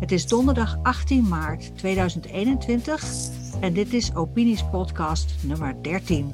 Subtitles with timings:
[0.00, 3.02] Het is donderdag 18 maart 2021
[3.60, 6.32] en dit is Opinies Podcast nummer 13.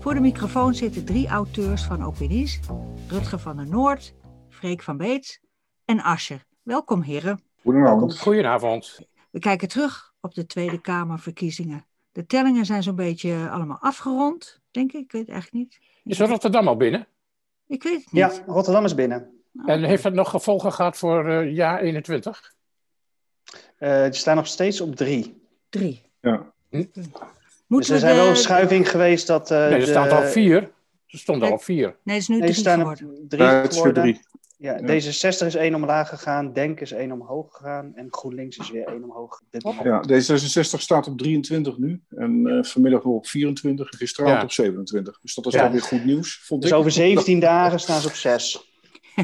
[0.00, 2.60] Voor de microfoon zitten drie auteurs van Opinies:
[3.08, 4.14] Rutger van der Noord,
[4.48, 5.40] Freek van Beets
[5.84, 6.44] en Ascher.
[6.62, 7.40] Welkom, heren.
[7.62, 8.18] Goedenavond.
[8.18, 9.00] Goedenavond.
[9.30, 11.86] We kijken terug op de Tweede Kamerverkiezingen.
[12.12, 15.00] De tellingen zijn zo'n beetje allemaal afgerond, denk ik.
[15.00, 15.80] Ik weet het eigenlijk niet.
[16.04, 17.06] Is Rotterdam al binnen?
[17.66, 18.42] Ik weet het Ja, niet.
[18.46, 19.39] Rotterdam is binnen.
[19.66, 22.52] En heeft het nog gevolgen gehad voor eh, jaar 21?
[23.76, 25.42] Eh die staan nog steeds op drie.
[25.68, 26.02] Drie.
[26.20, 26.52] Ja.
[26.70, 27.02] Moeten
[27.66, 29.50] Dus we er zijn wel een schuiving geweest dat...
[29.50, 30.56] eh, Nee, er de- staan al vier.
[31.06, 31.96] Er stonden al vier.
[32.02, 33.24] Nee, het is nu Nee, drie staan geworden.
[33.28, 34.02] drie Ja, het is weer geworden.
[34.02, 34.28] drie.
[34.56, 38.86] Ja, D66 is één omlaag gegaan, Denk is één omhoog gegaan en GroenLinks is weer
[38.86, 39.42] één omhoog.
[39.84, 42.02] Ja, D66 staat op 23 nu.
[42.08, 44.44] En eh, vanmiddag nog op 24 en gisteravond Ja.
[44.44, 45.18] op 27.
[45.20, 45.62] Dus dat is Ja.
[45.62, 46.76] dan weer goed nieuws, vond Dus ik.
[46.76, 48.69] over 17 dagen staan ze op zes.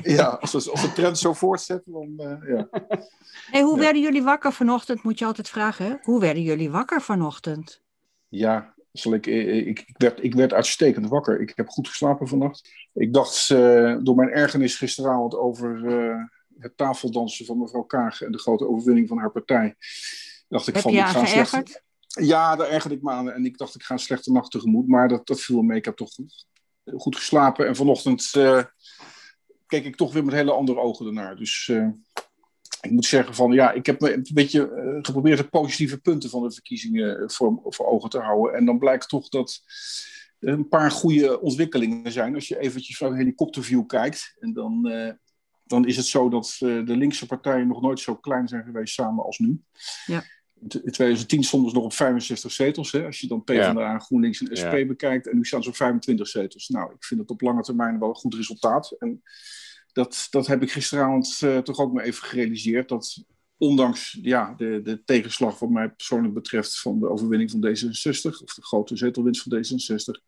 [0.03, 2.69] Ja, als, als de trend zo voortzet, dan eh, ja.
[3.51, 3.83] Hey, hoe Ja.
[3.83, 5.03] werden jullie wakker vanochtend?
[5.03, 5.87] Moet je altijd vragen.
[5.87, 5.95] Hè?
[6.03, 7.83] Hoe werden jullie wakker vanochtend?
[8.29, 11.41] Ja, zal ik, eh, ik, ik, werd, ik werd uitstekend wakker.
[11.41, 12.71] Ik heb goed geslapen vannacht.
[12.93, 16.17] Ik dacht eh, door mijn ergernis gisteravond over eh,
[16.59, 19.75] het tafeldansen van mevrouw Kaag en de grote overwinning van haar partij.
[20.49, 21.63] Dacht ik Heb van, je ik ga?
[22.21, 23.31] Ja, daar ergerde ik me aan.
[23.31, 24.89] En ik dacht, ik ga een slechte nacht tegemoet.
[24.89, 25.79] Maar dat, dat viel mee.
[25.79, 26.47] Ik heb toch goed,
[26.97, 27.67] goed geslapen.
[27.67, 28.63] En vanochtend eh,
[29.67, 31.37] keek ik toch weer met hele andere ogen ernaar.
[31.37, 31.89] Dus eh,
[32.81, 36.31] ik moet zeggen van, ja, ik heb me een beetje eh, geprobeerd de positieve punten
[36.31, 38.55] van de verkiezingen eh, voor, voor ogen te houden.
[38.55, 39.63] En dan blijkt toch dat
[40.39, 42.35] er een paar goede ontwikkelingen zijn.
[42.35, 44.37] Als je eventjes van een helikopterview kijkt.
[44.39, 44.93] En dan,
[45.65, 49.25] dan is het zo dat de linkse partijen nog nooit zo klein zijn geweest samen
[49.25, 49.61] als nu.
[50.07, 50.25] Ja.
[50.61, 52.93] In 2010 stonden ze nog op 65 zetels.
[52.93, 53.05] Hè?
[53.05, 54.87] Als je dan PvdA, GroenLinks en SP Ja.
[54.87, 55.29] bekijkt.
[55.29, 56.69] En nu staan ze op 25 zetels.
[56.69, 58.97] Nou, ik vind het op lange termijn wel een goed resultaat.
[58.99, 59.23] En
[59.93, 62.89] dat, dat heb ik gisteravond eh, toch ook maar even gerealiseerd.
[62.89, 63.25] Dat
[63.59, 68.55] ondanks ja, de, de tegenslag wat mij persoonlijk betreft van de overwinning van D66, of
[68.55, 70.23] de grote zetelwinst van D66,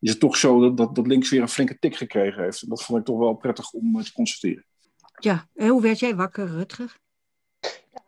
[0.00, 2.62] is het toch zo dat, dat, dat links weer een flinke tik gekregen heeft.
[2.62, 4.64] En dat vond ik toch wel prettig om eh, te constateren.
[5.18, 6.96] Ja, en hoe werd jij wakker, Rutger?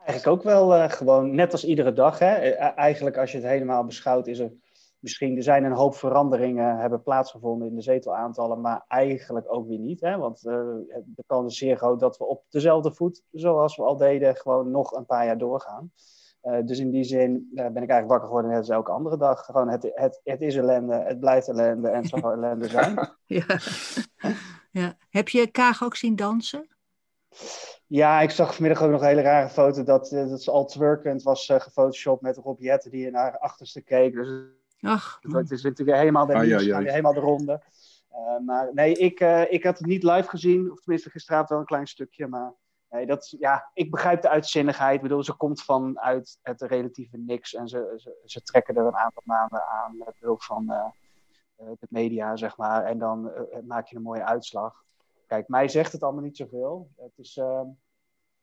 [0.08, 2.18] Eigenlijk ook wel eh, gewoon net als iedere dag.
[2.18, 2.34] Hè?
[2.34, 4.52] Eh, Eigenlijk als je het helemaal beschouwt is er
[4.98, 5.36] misschien...
[5.36, 10.00] Er zijn een hoop veranderingen hebben plaatsgevonden in de zetelaantallen, maar eigenlijk ook weer niet.
[10.00, 10.16] Hè?
[10.16, 10.54] Want eh,
[11.04, 14.70] de kans is zeer groot dat we op dezelfde voet, zoals we al deden, gewoon
[14.70, 15.92] nog een paar jaar doorgaan.
[16.40, 19.16] Eh, dus in die zin eh, ben ik eigenlijk wakker geworden net als elke andere
[19.16, 19.44] dag.
[19.44, 23.10] Gewoon het, het, het is ellende, het blijft ellende en het zal ellende zijn.
[23.24, 23.44] Ja.
[24.70, 24.96] ja.
[25.10, 26.68] Heb je Kaag ook zien dansen?
[27.88, 30.66] Ja, ik zag vanmiddag ook nog een hele rare foto dat, eh, dat ze al
[30.66, 34.12] twerkend was uh, gefotoshopt met Rob Jetten die in haar achterste keek.
[34.12, 36.78] Dus Ach, het is natuurlijk helemaal de, Ah, ja, ja.
[36.78, 37.62] helemaal de ronde.
[38.12, 41.58] Uh, maar nee, ik, uh, ik had het niet live gezien, of tenminste gisteravond wel
[41.58, 42.26] een klein stukje.
[42.26, 42.52] Maar
[42.90, 44.94] nee, dat, ja, ik begrijp de uitzinnigheid.
[44.94, 48.96] Ik bedoel, ze komt vanuit het relatieve niks en ze, ze, ze trekken er een
[48.96, 50.84] aantal maanden aan met behulp van uh,
[51.78, 52.84] de media, zeg maar.
[52.84, 53.32] En dan
[53.66, 54.84] maak je een mooie uitslag.
[55.28, 56.90] Kijk, mij zegt het allemaal niet zoveel.
[56.96, 57.60] Het is, uh,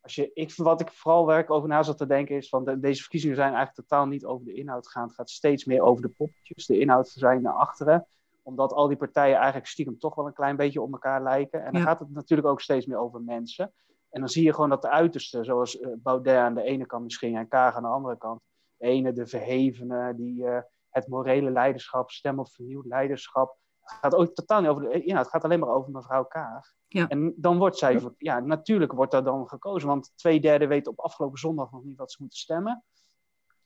[0.01, 2.65] als je, ik, wat ik vooral waar ik over na zat te denken is, van
[2.65, 5.07] de, deze verkiezingen zijn eigenlijk totaal niet over de inhoud gegaan.
[5.07, 6.65] Het gaat steeds meer over de poppetjes.
[6.65, 8.07] De inhoud zijn naar achteren.
[8.43, 11.65] Omdat al die partijen eigenlijk stiekem toch wel een klein beetje op elkaar lijken.
[11.65, 11.87] En dan Ja.
[11.87, 13.73] gaat het natuurlijk ook steeds meer over mensen.
[14.09, 17.03] En dan zie je gewoon dat de uitersten, zoals uh, Baudet aan de ene kant
[17.03, 18.41] misschien en Kaag aan de andere kant.
[18.77, 20.59] De ene, de verhevene, die uh,
[20.89, 23.57] het morele leiderschap, stem op vernieuwd leiderschap.
[23.85, 25.23] Het gaat ook totaal niet over de inhoud.
[25.23, 26.73] Het gaat alleen maar over mevrouw Kaag.
[26.87, 27.07] Ja.
[27.07, 28.09] En dan wordt zij, Ja.
[28.17, 28.39] ja.
[28.39, 29.87] natuurlijk wordt daar dan gekozen.
[29.87, 32.83] Want twee derde weten op afgelopen zondag nog niet wat ze moeten stemmen.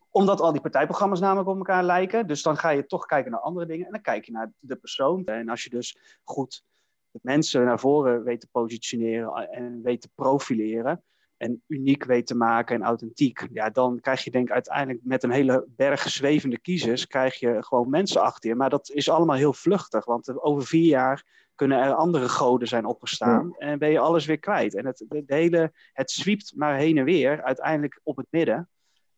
[0.09, 2.27] Omdat al die partijprogramma's namelijk op elkaar lijken.
[2.27, 3.85] Dus dan ga je toch kijken naar andere dingen.
[3.85, 5.25] En dan kijk je naar de persoon.
[5.25, 6.63] En als je dus goed
[7.11, 11.03] de mensen naar voren weet te positioneren en weet te profileren.
[11.39, 13.47] En uniek weet te maken en authentiek.
[13.51, 17.07] Ja, dan krijg je denk ik uiteindelijk met een hele berg zwevende kiezers.
[17.07, 18.55] Krijg je gewoon mensen achter je.
[18.55, 20.05] Maar dat is allemaal heel vluchtig.
[20.05, 21.23] Want over vier jaar
[21.55, 23.55] kunnen er andere goden zijn opgestaan.
[23.57, 24.75] En ben je alles weer kwijt.
[24.75, 28.69] En het, de, de hele, het zwiept maar heen en weer, uiteindelijk op het midden,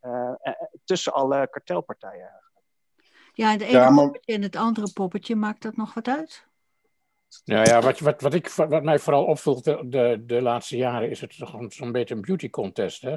[0.02, 0.32] uh,
[0.84, 2.32] tussen alle kartelpartijen.
[3.34, 6.48] Ja, de ene Ja, maar- poppetje en het andere poppetje, maakt dat nog wat uit?
[7.46, 11.10] Nou ja, wat, wat, wat, ik, wat mij vooral opvalt de, de, de laatste jaren
[11.10, 11.36] is het
[11.70, 13.02] zo'n beetje een beauty contest.
[13.02, 13.16] Hè?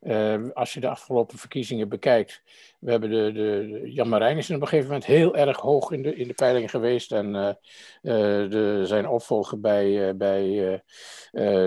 [0.00, 2.42] Eh, als je de afgelopen verkiezingen bekijkt,
[2.78, 6.02] we hebben de, de, Jan Marijn is op een gegeven moment heel erg hoog in
[6.02, 7.12] de, in de peiling geweest.
[7.12, 10.82] En eh, eh, de, zijn opvolger bij, bij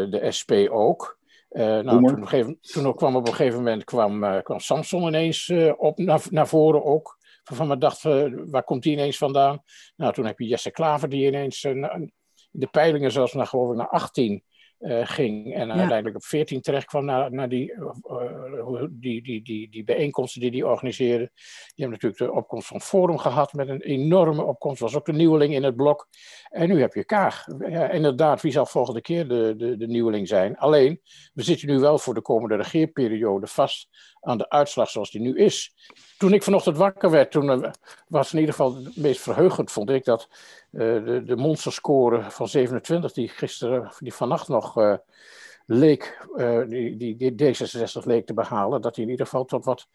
[0.09, 1.19] de SP ook.
[1.49, 5.07] Nou, toen, op een gegeven- toen ook kwam op een gegeven moment kwam, kwam Samson
[5.07, 7.17] ineens op, naar, naar voren ook.
[7.43, 9.63] Waarvan we dachten, waar komt die ineens vandaan?
[9.95, 11.95] Nou, toen heb je Jesse Klaver die ineens eh,
[12.51, 14.43] de peilingen zelfs naar, geloof ik, naar 18
[14.81, 15.53] uh, ging.
[15.53, 20.41] En uiteindelijk op 14 terecht kwam naar, naar die, uh, die, die, die, die bijeenkomsten
[20.41, 21.31] die hij organiseerde.
[21.75, 24.81] Je hebt natuurlijk de opkomst van Forum gehad met een enorme opkomst.
[24.81, 26.07] Was ook de nieuweling in het blok.
[26.49, 27.45] En nu heb je Kaag.
[27.69, 30.57] Ja, inderdaad, wie zal volgende keer de, de, de nieuweling zijn?
[30.57, 31.01] Alleen,
[31.33, 33.88] we zitten nu wel voor de komende regeerperiode vast
[34.21, 35.73] aan de uitslag zoals die nu is.
[36.18, 37.73] Toen ik vanochtend wakker werd, toen
[38.07, 40.27] was in ieder geval het meest verheugend, vond ik, dat
[40.69, 44.95] de, de monsterscore van 27, die gisteren, die vannacht nog uh,
[45.65, 46.27] leek,
[46.68, 49.88] die, die, die D66 leek te behalen, dat hij in ieder geval tot wat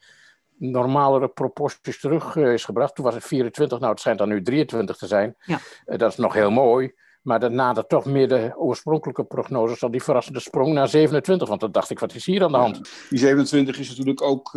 [0.58, 2.94] normalere proporties terug is gebracht.
[2.94, 5.37] Toen was het 24, nou het schijnt dan nu 23 te zijn.
[5.44, 5.58] Ja.
[5.84, 6.94] dat is nog heel mooi.
[7.26, 11.49] Maar dat nadert toch meer de oorspronkelijke prognoses dan die verrassende sprong naar 27.
[11.49, 12.90] Want dan dacht ik, wat is hier aan de hand?
[13.08, 14.52] die 27 is natuurlijk ook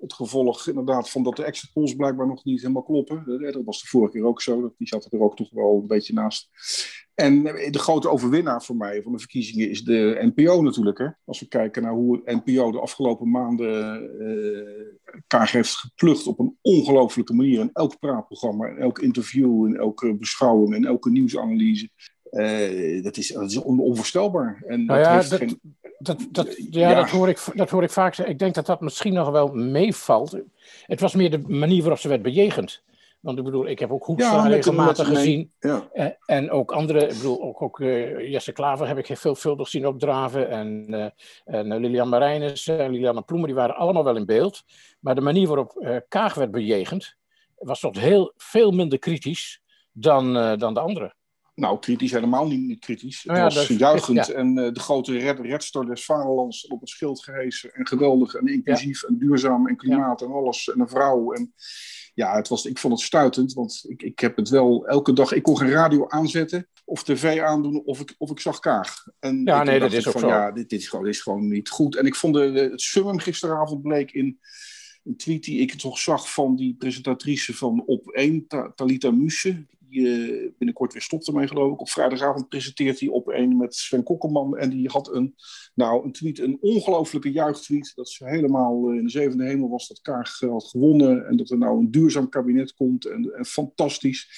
[0.00, 3.24] het gevolg inderdaad van dat de exit polls blijkbaar nog niet helemaal kloppen.
[3.52, 4.74] Dat was de vorige keer ook zo.
[4.78, 6.48] Die zat er ook toch wel een beetje naast.
[7.14, 10.98] En de grote overwinnaar voor mij van de verkiezingen is de NPO natuurlijk.
[10.98, 11.08] Hè?
[11.24, 16.56] Als we kijken naar hoe NPO de afgelopen maanden uh, Kaag heeft geplukt op een
[16.62, 17.60] ongelofelijke manier.
[17.60, 21.90] In elk praatprogramma, in elk interview, in elke beschouwing, in elke nieuwsanalyse.
[22.30, 24.62] Uh, dat, is, dat is onvoorstelbaar.
[24.66, 25.60] En nou ja, dat, geen...
[25.98, 28.16] dat, dat, ja, Dat, hoor ik, dat hoor ik vaak.
[28.16, 30.38] Ik denk dat dat misschien nog wel meevalt.
[30.82, 32.82] Het was meer de manier waarop ze werd bejegend.
[33.20, 35.52] Want ik bedoel, ik heb ook Hoekstra ja, regelmatig gezien.
[35.60, 35.88] Ja.
[35.92, 39.68] En, eh, en ook andere, ik bedoel, ook, ook uh, Jesse Klaver heb ik veelvuldig
[39.68, 40.50] zien opdraven.
[40.50, 41.06] En, uh,
[41.44, 44.62] en Lilian Marijnes en Liliane Ploemen, die waren allemaal wel in beeld.
[45.00, 47.16] Maar de manier waarop Kaag werd bejegend,
[47.56, 49.60] was toch heel veel minder kritisch
[49.92, 51.14] dan, dan de anderen.
[51.58, 53.22] Nou, kritisch helemaal niet, niet kritisch.
[53.22, 57.72] Het oh was juichend en de grote red, redster des vaderlands op het schild gehezen.
[57.72, 60.70] En geweldig en inclusief en duurzaam en klimaat en alles.
[60.72, 61.32] En een vrouw.
[61.32, 61.52] En
[62.14, 65.32] ja, het was, ik vond het stuitend, want ik, ik heb het wel elke dag.
[65.32, 69.06] Ik kon geen radio aanzetten of tv aandoen of ik, of ik zag Kaag.
[69.18, 70.28] En ja, nee, dat is ook van, zo.
[70.28, 71.96] Ja, dit, dit, is gewoon, dit is gewoon niet goed.
[71.96, 74.38] En ik vond de, het summum gisteravond bleek in
[75.04, 80.00] een tweet die ik toch zag van die presentatrice van Op 1, Talita Muse die
[80.00, 81.80] uh, binnenkort weer stopt ermee, geloof ik.
[81.80, 84.56] Op vrijdagavond presenteert hij op een met Sven Kokkelman.
[84.56, 85.34] En die had een,
[85.74, 87.92] nou, een tweet, een ongelofelijke juichtweet.
[87.94, 91.26] Dat ze helemaal eh, in de zevende hemel was dat Kaag had gewonnen.
[91.26, 93.06] En dat er nou een duurzaam kabinet komt.
[93.06, 94.28] En, en fantastisch.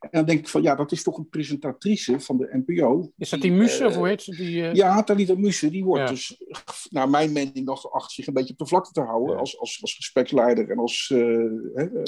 [0.00, 3.12] En dan denk ik van, ja, dat is toch een presentatrice van de NPO.
[3.16, 4.36] Is dat die Muse, of hoe heet ze?
[4.36, 4.74] Die, uh...
[4.74, 6.42] Ja, Talita Muse, die wordt dus,
[6.90, 9.38] naar mijn mening, nog geacht zich een beetje op de vlakte te houden.
[9.38, 11.10] Als, als, als gespreksleider en als...
[11.14, 12.02] Uh,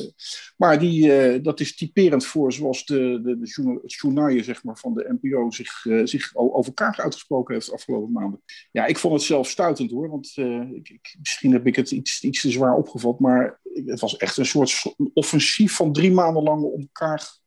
[0.56, 5.50] maar die, dat is typerend voor zoals de, de, de zeg maar, van de NPO
[5.50, 8.42] zich, zich over elkaar uitgesproken heeft de afgelopen maanden.
[8.72, 10.36] Ja, ik vond het zelf stuitend hoor, want
[10.72, 14.36] ik, ik, misschien heb ik het iets, iets te zwaar opgevat, maar het was echt
[14.36, 17.38] een soort offensief van drie maanden lang om elkaar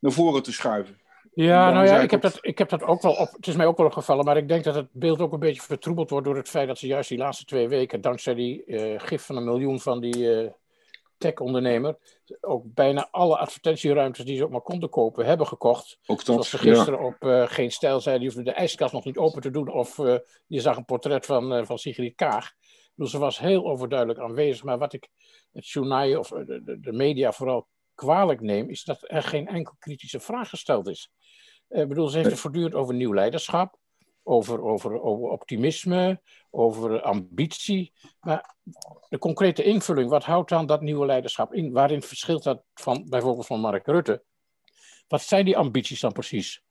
[0.00, 0.96] naar voren te schuiven.
[1.44, 3.32] Ja, nou ja, ik heb, dat, ik heb dat ook wel op.
[3.32, 5.62] Het is mij ook wel opgevallen, maar ik denk dat het beeld ook een beetje
[5.62, 9.00] vertroebeld wordt door het feit dat ze juist die laatste twee weken, dankzij die uh,
[9.00, 10.50] gif van een miljoen van die uh,
[11.18, 11.98] tech-ondernemer,
[12.40, 15.98] ook bijna alle advertentieruimtes die ze ook maar konden kopen, hebben gekocht.
[16.06, 19.04] Ook dat, Zoals ze gisteren op uh, Geen Stijl zeiden, je hoefde de ijskast nog
[19.04, 19.96] niet open te doen, of
[20.46, 22.52] je zag een portret van, van Sigrid Kaag.
[22.98, 25.08] Dus ze was heel overduidelijk aanwezig, maar wat ik
[25.52, 30.20] het journaal of de, de, media vooral kwalijk neem, is dat er geen enkel kritische
[30.20, 31.10] vraag gesteld is.
[31.68, 33.77] Eh, ik bedoel, ze heeft het voortdurend over nieuw leiderschap,
[34.28, 36.20] over, over, over optimisme,
[36.50, 37.92] over ambitie.
[38.20, 38.54] Maar
[39.08, 41.72] de concrete invulling, wat houdt dan dat nieuwe leiderschap in?
[41.72, 44.22] Waarin verschilt dat van bijvoorbeeld van Mark Rutte?
[45.08, 46.62] Wat zijn die ambities dan precies?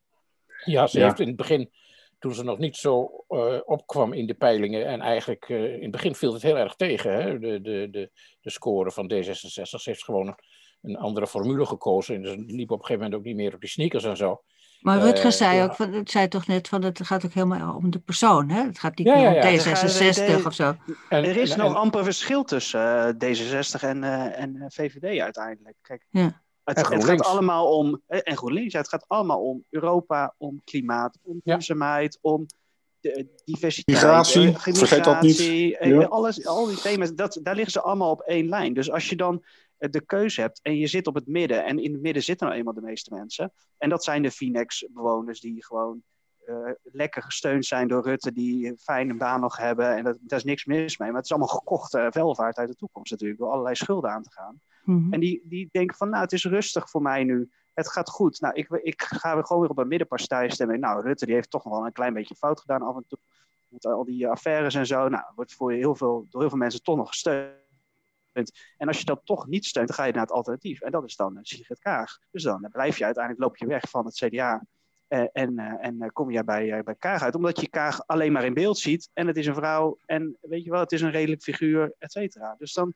[0.65, 1.71] Ja, ze heeft in het begin,
[2.19, 5.91] toen ze nog niet zo uh, opkwam in de peilingen, en eigenlijk uh, in het
[5.91, 7.39] begin viel het heel erg tegen, hè?
[7.39, 8.11] De, de, de,
[8.41, 9.31] de score van D66.
[9.31, 10.35] Ze heeft gewoon
[10.81, 12.15] een andere formule gekozen.
[12.15, 14.41] En ze liep op een gegeven moment ook niet meer op die sneakers en zo.
[14.81, 17.75] Maar Rutger uh, zei ook, van, het zei toch net van het gaat ook helemaal
[17.75, 18.63] om de persoon, hè?
[18.63, 20.75] Het gaat niet ja, meer om D66 of zo.
[21.09, 25.75] En, er is nog amper verschil tussen uh, D66 en, uh, en VVD uiteindelijk.
[25.81, 26.41] Kijk, ja.
[26.63, 31.17] het, het, gaat allemaal om, en GroenLinks, ja, het gaat allemaal om Europa, om klimaat,
[31.23, 32.45] om duurzaamheid, om
[32.99, 34.01] de, diversiteit.
[34.01, 35.77] Migratie, vergeet dat niet.
[36.09, 38.73] Alles, al die thema's, dat, daar liggen ze allemaal op één lijn.
[38.73, 39.43] Dus als je dan
[39.77, 41.65] de keuze hebt en je zit op het midden.
[41.65, 43.53] En in het midden zitten nou eenmaal de meeste mensen.
[43.77, 46.03] En dat zijn de Finex-bewoners die gewoon
[46.45, 49.95] uh, lekker gesteund zijn door Rutte, die een fijne baan nog hebben.
[49.95, 51.07] En dat, daar is niks mis mee.
[51.07, 54.31] Maar het is allemaal gekochte welvaart uit de toekomst natuurlijk, door allerlei schulden aan te
[54.31, 54.61] gaan.
[54.83, 55.13] Mhm.
[55.13, 57.49] En die, die denken van, nou, het is rustig voor mij nu.
[57.73, 58.41] Het gaat goed.
[58.41, 60.79] Nou, ik, ik ga weer gewoon weer op een middenpartij stemmen.
[60.79, 63.19] Nou, Rutte die heeft toch nog wel een klein beetje fout gedaan af en toe.
[63.67, 65.09] Met al die affaires en zo.
[65.09, 67.65] Nou, wordt voor heel veel, door heel veel mensen toch nog gesteund.
[68.77, 70.81] En als je dat toch niet steunt, dan ga je naar het alternatief.
[70.81, 72.17] En dat is dan Sigrid Kaag.
[72.31, 74.65] Dus dan blijf je uiteindelijk, loop je weg van het CDA
[75.07, 77.35] en, en, en kom jij bij, bij Kaag uit.
[77.35, 79.09] Omdat je Kaag alleen maar in beeld ziet.
[79.13, 79.97] En het is een vrouw.
[80.05, 82.55] En weet je wel, het is een redelijk figuur, et cetera.
[82.57, 82.93] Dus dan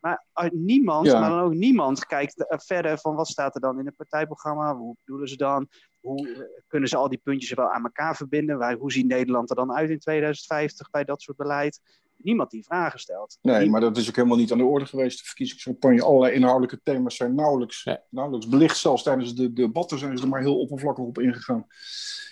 [0.00, 3.96] maar niemand, maar dan ook niemand kijkt verder van wat staat er dan in het
[3.96, 4.76] partijprogramma.
[4.76, 5.68] Hoe bedoelen ze dan?
[6.00, 8.58] Hoe eh, kunnen ze al die puntjes wel aan elkaar verbinden?
[8.58, 11.80] Waar, hoe ziet Nederland er dan uit in 2050 bij dat soort beleid?
[12.16, 13.38] Niemand die vragen stelt.
[13.42, 15.18] Nee, maar dat is ook helemaal niet aan de orde geweest.
[15.18, 18.76] De verkiezingscampagne, allerlei inhoudelijke thema's zijn nauwelijks, nauwelijks belicht.
[18.76, 21.66] Zelfs tijdens de debatten zijn ze er maar heel oppervlakkig op ingegaan.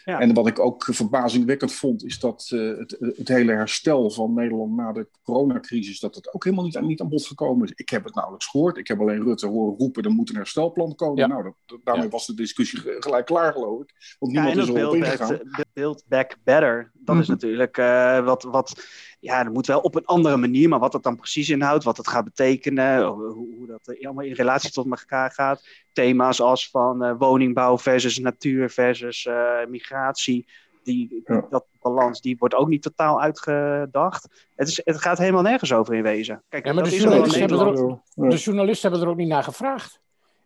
[0.05, 0.21] Ja.
[0.21, 4.77] En wat ik ook verbazingwekkend vond, is dat uh, het, het, hele herstel van Nederland
[4.77, 7.73] na de coronacrisis, dat het ook helemaal niet aan, niet aan bod gekomen is.
[7.77, 8.77] Ik heb het nauwelijks gehoord.
[8.77, 11.29] Ik heb alleen Rutte horen roepen, er moet een herstelplan komen.
[11.29, 14.17] Nou, dat, daarmee was de discussie gelijk klaar, geloof ik.
[14.19, 15.41] Want niemand is erop ingegaan.
[15.73, 17.31] Build back better, dat is mhm.
[17.31, 18.85] natuurlijk uh, wat, wat,
[19.25, 21.97] ja, dat moet wel op een andere manier, maar wat dat dan precies inhoudt, wat
[21.97, 25.67] het gaat betekenen, hoe, hoe dat allemaal in relatie tot elkaar gaat.
[25.93, 29.29] Thema's als van uh, woningbouw versus natuur versus
[29.69, 30.47] migratie
[30.85, 34.49] die, Dat balans die wordt ook niet totaal uitgedacht.
[34.57, 36.43] Het, is, het gaat helemaal nergens over in wezen.
[36.49, 39.43] Kijk, ja, maar de journalisten, hebben er ook, de journalisten hebben er ook niet naar
[39.43, 40.01] gevraagd.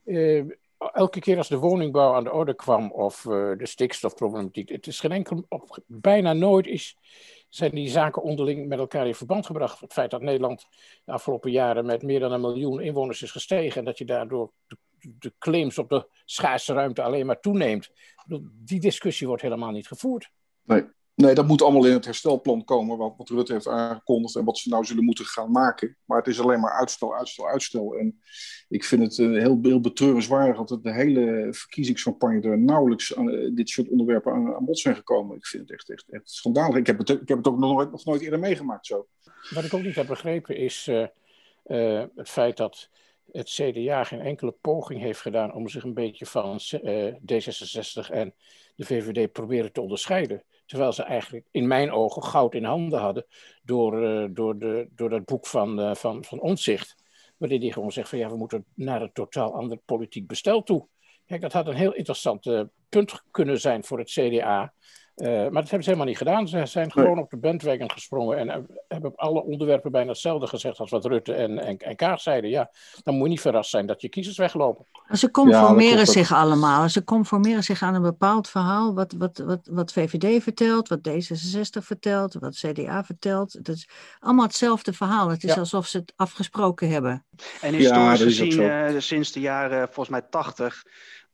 [0.04, 0.44] Uh,
[0.92, 5.00] elke keer als de woningbouw aan de orde kwam of uh, de stikstofproblematiek, het is
[5.00, 6.96] geen enkel, op, bijna nooit is,
[7.48, 9.80] zijn die zaken onderling met elkaar in verband gebracht.
[9.80, 10.66] Het feit dat Nederland
[11.04, 14.52] de afgelopen jaren met meer dan een miljoen inwoners is gestegen en dat je daardoor
[14.66, 14.76] de,
[15.18, 17.90] de claims op de schaarse ruimte alleen maar toeneemt.
[18.64, 20.30] Die discussie wordt helemaal niet gevoerd.
[20.62, 20.84] Nee.
[21.18, 24.58] Nee, dat moet allemaal in het herstelplan komen, wat, wat Rutte heeft aangekondigd en wat
[24.58, 25.96] ze nou zullen moeten gaan maken.
[26.04, 27.94] Maar het is alleen maar uitstel, uitstel, uitstel.
[27.94, 28.20] En
[28.68, 33.54] ik vind het uh, heel, heel betreurenswaardig dat de hele verkiezingscampagne er nauwelijks aan, uh,
[33.54, 35.36] dit soort onderwerpen aan, bod zijn gekomen.
[35.36, 36.76] Ik vind het echt, echt, echt schandalig.
[36.76, 39.06] Ik heb het, ik heb het ook nog nooit, nog nooit eerder meegemaakt zo.
[39.50, 42.88] Wat ik ook niet heb begrepen is uh, het feit dat
[43.32, 46.60] het CDA geen enkele poging heeft gedaan om zich een beetje van
[47.32, 48.34] D66 en
[48.76, 50.42] de VVD proberen te onderscheiden.
[50.68, 53.26] Terwijl ze eigenlijk in mijn ogen goud in handen hadden
[53.62, 56.94] door, uh, door, de, door dat boek van, uh, van, van Onzicht.
[57.36, 60.88] Waarin hij gewoon zegt van ja, we moeten naar een totaal ander politiek bestel toe.
[61.26, 64.72] Kijk, dat had een heel interessant uh, punt kunnen zijn voor het CDA.
[65.20, 66.48] Uh, maar dat hebben ze helemaal niet gedaan.
[66.48, 70.78] Ze zijn gewoon op de bandwagon gesprongen en hebben op alle onderwerpen bijna hetzelfde gezegd
[70.78, 72.50] als wat Rutte en, en, en Kaag zeiden.
[72.50, 72.70] Ja,
[73.02, 74.84] dan moet je niet verrast zijn dat je kiezers weglopen.
[75.12, 76.88] Ze conformeren ja, zich allemaal.
[76.88, 78.94] Ze conformeren zich aan een bepaald verhaal.
[78.94, 83.52] Wat, wat, wat, wat VVD vertelt, wat D66 vertelt, wat CDA vertelt.
[83.52, 85.28] Het is allemaal hetzelfde verhaal.
[85.28, 85.60] Het is ja.
[85.60, 87.24] alsof ze het afgesproken hebben.
[87.60, 90.82] En historisch gezien, uh, sinds de jaren volgens mij 80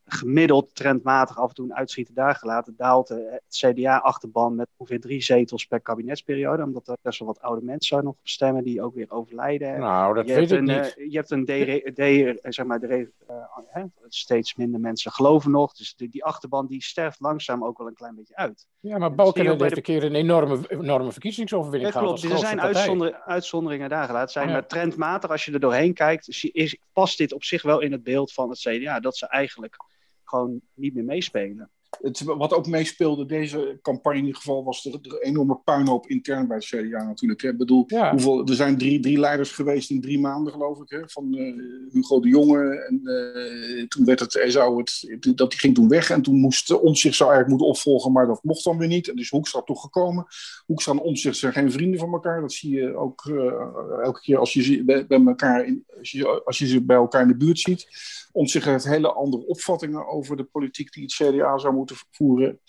[0.07, 5.23] gemiddeld trendmatig af en toe een uitschieter daar gelaten, daalt het CDA-achterban met ongeveer drie
[5.23, 8.95] zetels per kabinetsperiode, omdat er best wel wat oude mensen nog op stemmen die ook
[8.95, 9.79] weer overlijden.
[9.79, 10.95] Nou, dat je weet ik een, niet.
[10.97, 15.73] Uh, je hebt een, de, de, zeg maar, de, uh, steeds minder mensen geloven nog,
[15.73, 18.67] dus die, die, achterban die sterft langzaam ook wel een klein beetje uit.
[18.81, 22.21] Ja, maar Balkenende heeft een keer een enorme, enorme verkiezingsoverwinning ja, klopt.
[22.21, 22.33] gehad.
[22.33, 24.33] Er zijn uitzonder, uitzonderingen daar gelaten.
[24.33, 27.81] Zijn, Maar trendmatig, als je er doorheen kijkt, is, is, past dit op zich wel
[27.81, 29.77] in het beeld van het CDA, dat ze eigenlijk
[30.35, 31.71] gewoon niet meer meespelen.
[32.01, 36.47] Het, wat ook meespeelde deze campagne in ieder geval was de, de enorme puinhoop intern
[36.47, 37.43] bij het CDA natuurlijk.
[37.43, 38.11] Ik bedoel, ja.
[38.11, 40.91] hoeveel, er zijn drie, drie leiders geweest in drie maanden geloof ik.
[40.91, 45.59] Hè, van uh, Hugo de Jonge en uh, toen werd het, zou het, dat die
[45.59, 48.79] ging toen weg en toen moest Omtzigt zou eigenlijk moeten opvolgen, maar dat mocht dan
[48.79, 49.09] weer niet.
[49.09, 50.27] En dus Hoekstra toch gekomen.
[50.67, 52.41] Hoekstra en Omtzigt zijn geen vrienden van elkaar.
[52.41, 53.53] Dat zie je ook uh,
[54.03, 56.97] elke keer als je, ze bij, bij elkaar in, als, je, als je ze bij
[56.97, 57.87] elkaar in de buurt ziet.
[58.33, 62.61] Omtzigt heeft hele andere opvattingen over de politiek die het CDA zou moeten voeren.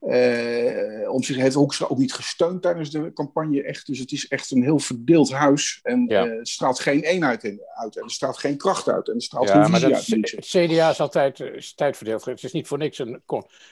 [0.00, 3.86] Uh, om zich heeft Hoekstra ook niet gesteund tijdens de campagne echt.
[3.86, 5.80] Dus het is echt een heel verdeeld huis.
[5.82, 6.26] En ja.
[6.26, 7.96] uh, het straalt geen eenheid in, uit.
[7.96, 9.08] En er straalt geen kracht uit.
[9.08, 10.30] En er straalt ja, geen maar dat, uit.
[10.30, 12.24] Het CDA is altijd is tijdverdeeld.
[12.24, 13.22] Het is niet voor niks een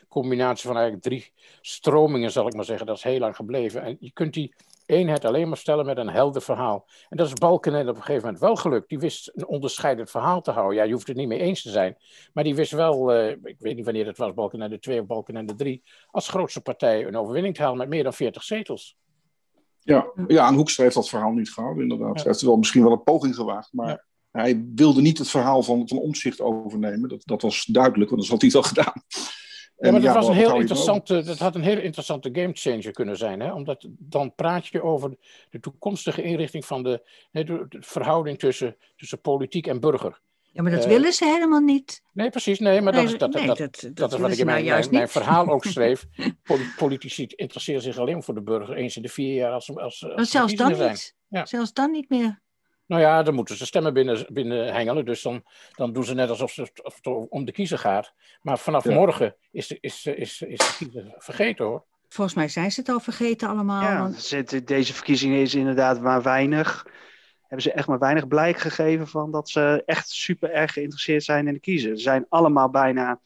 [0.08, 2.86] combinatie van eigenlijk drie stromingen, zal ik maar zeggen.
[2.86, 3.82] Dat is heel lang gebleven.
[3.82, 4.54] En je kunt die
[4.86, 6.86] eenheid alleen maar stellen met een helder verhaal.
[7.08, 8.88] En dat is Balkenende op een gegeven moment wel gelukt.
[8.88, 10.76] Die wist een onderscheidend verhaal te houden.
[10.76, 11.96] Ja, je hoeft het niet mee eens te zijn.
[12.32, 15.54] Maar die wist wel, uh, ik weet niet wanneer het was, Balkenende 2 of Balkenende
[15.54, 18.96] 3, als grootste partij een overwinning te halen met meer dan 40 zetels.
[19.80, 22.16] Ja, ja en Hoekstra heeft dat verhaal niet gehouden, inderdaad.
[22.16, 22.22] Ja.
[22.22, 24.02] Hij heeft wel misschien wel een poging gewaagd, maar ja.
[24.30, 27.08] hij wilde niet het verhaal van, van omzicht overnemen.
[27.08, 29.02] Dat, dat was duidelijk, want dat had hij wel gedaan.
[29.78, 33.40] Ja, maar dat, was een heel interessante, dat had een heel interessante gamechanger kunnen zijn.
[33.40, 33.52] Hè?
[33.52, 35.16] Omdat dan praat je over
[35.50, 40.20] de toekomstige inrichting van de, de, verhouding tussen, tussen politiek en burger.
[40.52, 42.02] Ja, maar dat uh, willen ze helemaal niet.
[42.12, 42.58] Nee, precies.
[42.58, 44.46] Nee, maar nee, dat, is, dat, nee, dat, dat, dat, dat is wat ik in
[44.46, 46.06] mijn, nou mijn, mijn, verhaal ook schreef.
[46.76, 50.30] Politici interesseren zich alleen voor de burger eens in de vier jaar als, als, als
[50.30, 50.90] zelfs dan zijn.
[50.90, 51.14] niet.
[51.28, 51.46] Ja.
[51.46, 52.40] Zelfs dan niet meer.
[52.86, 55.04] Nou ja, dan moeten ze stemmen binnen, binnen hengelen.
[55.04, 58.12] Dus dan, dan doen ze net alsof, ze, of het om de kiezer gaat.
[58.42, 61.84] Maar vanaf morgen is de, is, is, is de kiezer vergeten hoor.
[62.08, 63.82] Volgens mij zijn ze het al vergeten allemaal.
[63.82, 64.66] Ja, want...
[64.66, 66.86] deze verkiezingen is inderdaad maar weinig.
[67.40, 71.46] Hebben ze echt maar weinig blijk gegeven van dat ze echt super erg geïnteresseerd zijn
[71.46, 71.96] in de kiezer.
[71.96, 73.20] Ze zijn allemaal bijna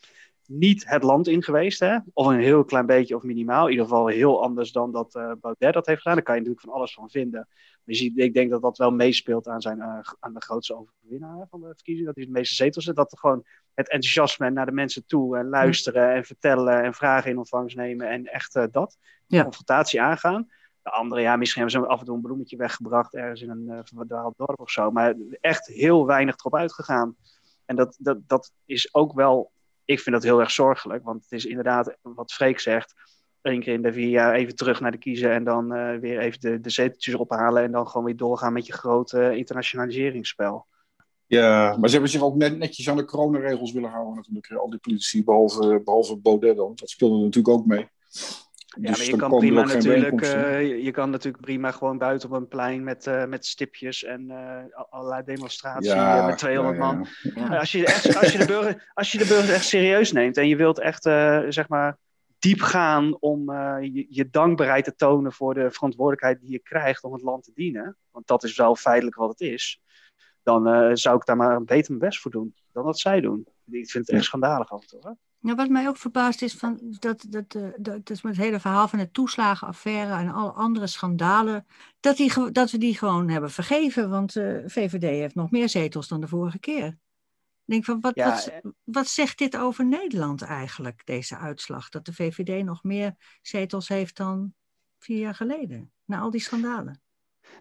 [0.50, 1.80] niet het land in geweest.
[1.80, 1.98] Hè?
[2.12, 3.64] Of een heel klein beetje of minimaal.
[3.64, 6.14] In ieder geval heel anders dan dat uh, Baudet dat heeft gedaan.
[6.14, 7.48] Daar kan je natuurlijk van alles van vinden.
[7.50, 10.76] Maar je ziet, ik denk dat dat wel meespeelt aan, zijn, uh, aan de grootste
[10.76, 12.06] overwinnaar van de verkiezingen.
[12.06, 12.96] Dat hij het meeste zetels zit.
[12.96, 17.30] Dat er gewoon het enthousiasme naar de mensen toe en luisteren en vertellen en vragen
[17.30, 18.08] in ontvangst nemen.
[18.08, 18.96] En echt uh, dat.
[19.26, 19.42] Ja.
[19.42, 20.48] Confrontatie aangaan.
[20.82, 23.66] De andere, ja, misschien hebben ze af en toe een bloemetje weggebracht ergens in een
[23.68, 24.90] uh, verdwaald dorp of zo.
[24.90, 27.16] Maar echt heel weinig erop uitgegaan.
[27.64, 29.52] En dat, dat, dat is ook wel
[29.90, 32.94] ik vind dat heel erg zorgelijk, want het is inderdaad wat Freek zegt.
[33.42, 36.18] Eén keer in de vier jaar even terug naar de kiezen en dan uh, weer
[36.18, 40.66] even de, de zeteltjes ophalen en dan gewoon weer doorgaan met je grote internationaliseringsspel.
[41.26, 44.52] Ja, maar ze hebben zich ook net, netjes aan de coronaregels willen houden natuurlijk.
[44.52, 46.72] Al die politici, behalve, behalve Baudet dan.
[46.74, 47.88] Dat speelde natuurlijk ook mee.
[48.78, 52.36] Ja, dus maar je kan prima natuurlijk, uh, je kan natuurlijk prima gewoon buiten op
[52.36, 57.06] een plein met, uh, met stipjes en uh, allerlei demonstraties ja, met 200 ja, man.
[57.34, 57.58] Ja.
[57.58, 60.48] Als, je echt, als, je de burger, als je de burgers echt serieus neemt en
[60.48, 61.02] je wilt echt,
[61.48, 61.98] zeg maar,
[62.38, 67.12] diep gaan om je, je, dankbaarheid te tonen voor de verantwoordelijkheid die je krijgt om
[67.12, 69.80] het land te dienen, want dat is wel feitelijk wat het is,
[70.42, 73.46] dan zou ik daar maar beter mijn best voor doen dan dat zij doen.
[73.70, 75.00] Ik vind het echt schandalig af en toe.
[75.02, 75.10] Hè?
[75.40, 78.60] Nou, wat mij ook verbaast is van dat, dat, dat, dat is met het hele
[78.60, 81.66] verhaal van de toeslagenaffaire en alle andere schandalen,
[82.00, 84.10] dat, die, dat we die gewoon hebben vergeven.
[84.10, 86.86] Want de uh, VVD heeft nog meer zetels dan de vorige keer.
[86.86, 91.88] Ik denk van, wat, wat, eh, wat zegt dit over Nederland eigenlijk, deze uitslag?
[91.88, 94.54] Dat de VVD nog meer zetels heeft dan
[94.98, 97.02] vier jaar geleden, na al die schandalen.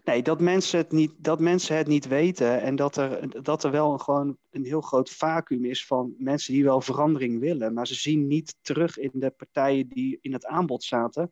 [0.04, 3.70] Nee, dat mensen het niet, dat mensen het niet weten en dat er, dat er
[3.70, 7.86] wel een, gewoon een heel groot vacuüm is van mensen die wel verandering willen, maar
[7.86, 11.30] ze zien niet terug in de partijen die in het aanbod zaten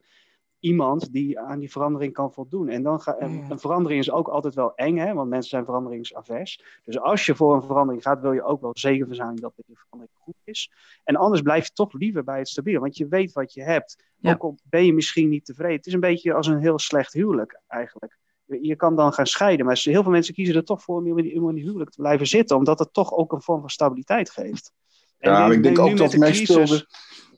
[0.61, 2.69] iemand die aan die verandering kan voldoen.
[2.69, 6.81] En dan ga, een verandering is ook altijd wel eng, hè, want mensen zijn veranderingsavers.
[6.85, 9.79] Dus als je voor een verandering gaat, wil je ook wel zeker zijn dat die
[9.79, 10.73] verandering goed is.
[11.05, 14.05] En anders blijf je toch liever bij het stabiel, want je weet wat je hebt.
[14.23, 15.77] Ook al ben je misschien niet tevreden.
[15.77, 18.19] Het is een beetje als een heel slecht huwelijk eigenlijk
[18.61, 19.67] je kan dan gaan scheiden.
[19.67, 22.57] Maar heel veel mensen kiezen er toch voor om in die huwelijk te blijven zitten,
[22.57, 24.73] omdat het toch ook een vorm van stabiliteit geeft.
[25.19, 26.87] En ja, ik denk ook dat de crisis,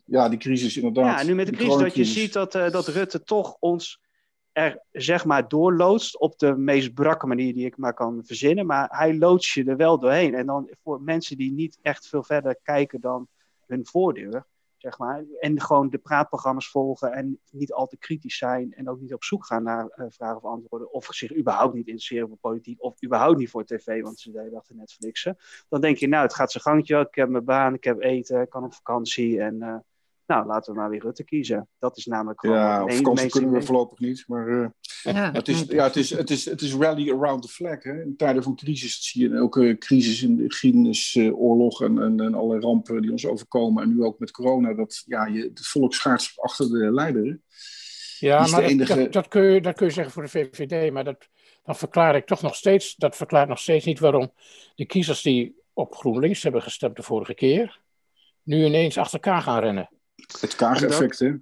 [0.04, 1.20] Ja, die crisis inderdaad.
[1.20, 4.00] Ja, nu met de crisis dat je ziet dat, uh, dat Rutte toch ons
[4.52, 8.66] er zeg maar doorloodst op de meest brakke manier die ik maar kan verzinnen.
[8.66, 10.34] Maar hij loodst je er wel doorheen.
[10.34, 13.28] En dan voor mensen die niet echt veel verder kijken dan
[13.66, 14.46] hun voordeur,
[14.80, 15.24] Zeg maar.
[15.40, 19.24] En gewoon de praatprogramma's volgen en niet al te kritisch zijn en ook niet op
[19.24, 20.92] zoek gaan naar uh, vragen of antwoorden.
[20.92, 24.62] Of zich überhaupt niet interesseren voor politiek of überhaupt niet voor tv, want ze deden
[24.74, 25.36] Netflixen.
[25.68, 28.40] Dan denk je, nou, het gaat zijn gangje, ik heb mijn baan, ik heb eten,
[28.40, 29.76] ik kan op vakantie en uh,
[30.30, 31.68] nou, laten we maar weer Rutte kiezen.
[31.78, 32.56] Dat is namelijk gewoon...
[32.56, 34.66] Ja, op vakantie kunnen we voorlopig niet, maar uh,
[35.02, 35.32] ja.
[35.32, 37.82] Het, is, ja, het, is, het, is, het is rally around the flag.
[37.82, 38.02] Hè.
[38.02, 42.02] In tijden van crisis zie je in elke crisis in de geschiedenis, uh, oorlog en,
[42.02, 43.82] en, en, alle rampen die ons overkomen.
[43.82, 47.40] En nu ook met corona, dat ja, je, het volk schaart achter de leider.
[48.18, 48.94] Ja, maar enige...
[48.94, 51.28] dat, dat, kun je, dat kun je zeggen voor de VVD, maar dat,
[51.64, 54.32] dan verklaar ik toch nog steeds, dat verklaart nog steeds niet waarom
[54.74, 57.80] de kiezers die op GroenLinks hebben gestemd de vorige keer,
[58.42, 59.88] nu ineens achter elkaar gaan rennen.
[60.40, 61.32] Het kaag-effect, hè?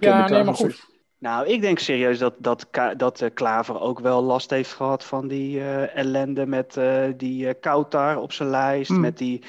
[0.00, 0.90] ja, nee, maar goed.
[1.22, 5.28] Nou, ik denk serieus dat, dat, dat uh, Klaver ook wel last heeft gehad van
[5.28, 8.90] die uh, ellende met uh, die Kautar op zijn lijst.
[8.90, 9.00] Mm.
[9.00, 9.44] Met die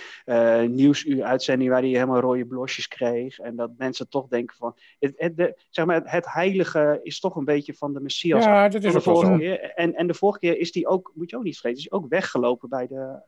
[0.68, 3.40] nieuwsuur-uitzending waar hij helemaal rode blosjes kreeg.
[3.40, 4.76] En dat mensen toch denken van...
[5.00, 8.44] Het, het, de, zeg maar, het heilige is toch een beetje van de Messias.
[8.44, 9.38] Ja, dat is ook vorige zo.
[9.38, 9.60] Keer.
[9.60, 12.00] En, en de vorige keer is die ook, moet je ook niet vergeten, is hij
[12.00, 13.22] ook weggelopen bij de,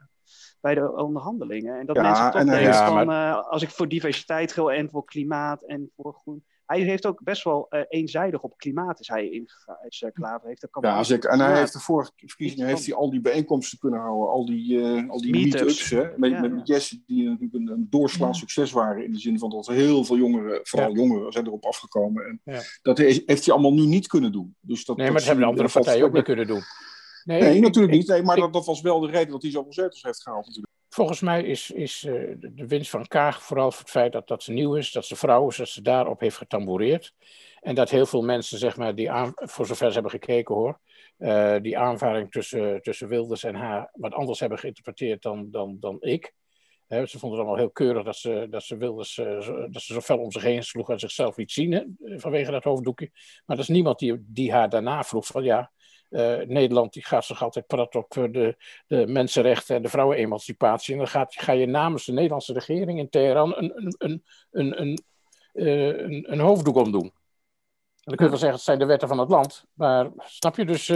[0.65, 1.79] bij de onderhandelingen.
[1.79, 3.35] En dat mensen toch denken ja, van, maar...
[3.35, 7.43] als ik voor diversiteit wil en voor klimaat en voor groen hij heeft ook best
[7.43, 9.77] wel uh, eenzijdig op klimaat is hij ingegaan.
[9.87, 11.29] Is, uh, Klaver heeft ja, zeker.
[11.29, 14.77] En hij heeft de vorige verkiezingen heeft hij al die bijeenkomsten kunnen houden, al die,
[14.77, 15.91] uh, al die meet-ups.
[16.15, 19.03] met, ja, met Jesse, die natuurlijk een, een doorslaand succes waren.
[19.03, 22.25] In de zin van dat heel veel jongeren, vooral jongeren, zijn erop afgekomen.
[22.25, 24.55] En dat heeft hij allemaal nu niet kunnen doen.
[24.59, 26.61] Dus dat, nee, maar dat, hebben de andere partijen ook niet kunnen doen.
[27.25, 28.07] Nee, nee natuurlijk niet.
[28.07, 30.73] Nee, maar dat, dat was wel de reden dat hij zoveel zetels heeft gehaald natuurlijk.
[30.89, 34.43] Volgens mij is, is uh, de winst van Kaag vooral voor het feit dat, dat
[34.43, 37.13] ze nieuw is, dat ze vrouw is, dat ze daarop heeft getamboureerd.
[37.61, 40.79] En dat heel veel mensen, zeg maar, die aan, voor zover ze hebben gekeken hoor,
[41.17, 45.97] uh, die aanvaring tussen, tussen Wilders en haar wat anders hebben geïnterpreteerd dan, dan, dan
[45.99, 46.33] ik.
[46.87, 49.81] He, ze vonden het allemaal heel keurig dat ze, dat ze Wilders uh, zo, dat
[49.81, 53.09] ze zo fel om zich heen sloeg en zichzelf liet zien vanwege dat hoofddoekje.
[53.45, 55.71] Maar er is niemand die, die haar daarna vroeg van ja,
[56.47, 58.55] Nederland die gaat zich altijd praten op de,
[58.87, 60.93] de mensenrechten en de vrouwenemancipatie.
[60.93, 64.81] En dan gaat, ga je namens de Nederlandse regering in Teheran een, een, een, een,
[64.81, 64.99] een,
[65.53, 67.03] een, een hoofddoek omdoen.
[67.03, 69.65] En dan kun je wel zeggen, het zijn de wetten van het land.
[69.73, 70.87] Maar snap je, dus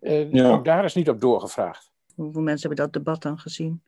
[0.00, 0.50] ja.
[0.50, 1.90] ook daar is niet op doorgevraagd.
[2.14, 3.82] Hoeveel mensen hebben dat debat dan gezien?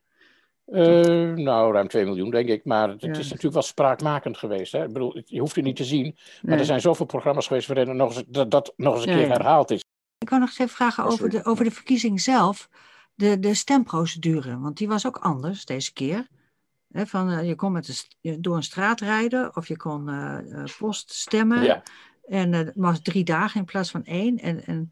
[0.67, 2.65] Uh, nou, ruim 2 miljoen, denk ik.
[2.65, 4.73] Maar het, is natuurlijk wel spraakmakend geweest.
[4.73, 4.85] Hè?
[4.85, 6.17] Ik bedoel, je hoeft het niet te zien.
[6.43, 9.29] Maar er zijn zoveel programma's geweest waarin nog eens, dat, dat nog eens een keer
[9.29, 9.85] herhaald is.
[10.23, 12.69] Ik wou nog eens even vragen over de, over de verkiezing zelf.
[13.15, 16.29] De, de stemprocedure, want die was ook anders deze keer.
[16.91, 21.13] van, uh, je kon met de, door een straat rijden of je kon uh, post
[21.13, 21.63] stemmen.
[21.63, 21.83] Ja.
[22.29, 24.39] En het was drie dagen in plaats van één.
[24.39, 24.91] En, en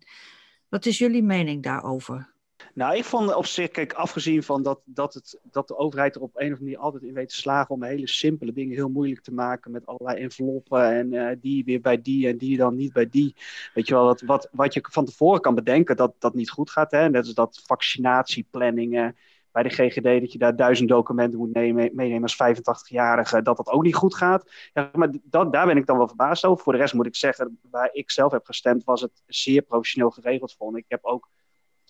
[0.69, 2.33] wat is jullie mening daarover?
[2.81, 6.21] Nou, ik vond op zich, kijk, afgezien van dat, dat, het, dat de overheid er
[6.21, 8.88] op een of andere manier altijd in weet te slagen om hele simpele dingen heel
[8.88, 12.75] moeilijk te maken met allerlei enveloppen en uh, die weer bij die en die dan
[12.75, 13.37] niet bij die.
[13.75, 16.71] Weet je wel, wat, wat, wat je van tevoren kan bedenken dat dat niet goed
[16.71, 16.90] gaat.
[16.90, 17.11] Hè?
[17.11, 19.16] Net als dat vaccinatieplanningen
[19.53, 23.69] bij de GGD, dat je daar duizend documenten moet nemen, meenemen als 85-jarige, dat dat
[23.69, 24.51] ook niet goed gaat.
[24.73, 26.64] Ja, maar dat, daar ben ik dan wel verbaasd over.
[26.64, 30.11] Voor de rest moet ik zeggen, waar ik zelf heb gestemd, was het zeer professioneel
[30.11, 30.77] geregeld vond.
[30.77, 31.29] Ik heb ook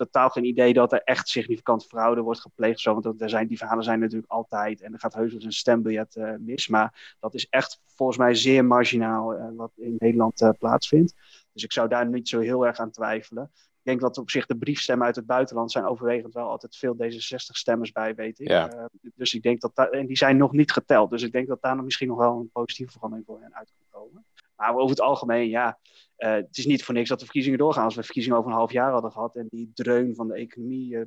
[0.04, 2.80] totaal geen idee dat er echt significant fraude wordt gepleegd.
[2.80, 4.80] Zo, want er zijn, die verhalen zijn natuurlijk altijd.
[4.80, 6.68] En er gaat heus wel een stembiljet uh, mis.
[6.68, 11.14] Maar dat is echt volgens mij zeer marginaal uh, wat in Nederland uh, plaatsvindt.
[11.52, 13.50] Dus ik zou daar niet zo heel erg aan twijfelen.
[13.54, 16.96] Ik denk dat op zich de briefstemmen uit het buitenland zijn overwegend wel altijd veel
[16.96, 18.48] D66-stemmers bij, weet ik.
[18.48, 18.90] Ja.
[19.14, 21.10] dus ik denk dat daar, en die zijn nog niet geteld.
[21.10, 23.72] Dus ik denk dat daar nog misschien nog wel een positieve verandering voor hen uit
[23.76, 24.24] kan komen.
[24.56, 25.78] Maar over het algemeen, ja,
[26.20, 27.84] uh, het is niet voor niks dat de verkiezingen doorgaan.
[27.84, 30.94] Als we verkiezingen over een half jaar hadden gehad en die dreun van de economie
[30.94, 31.02] uh,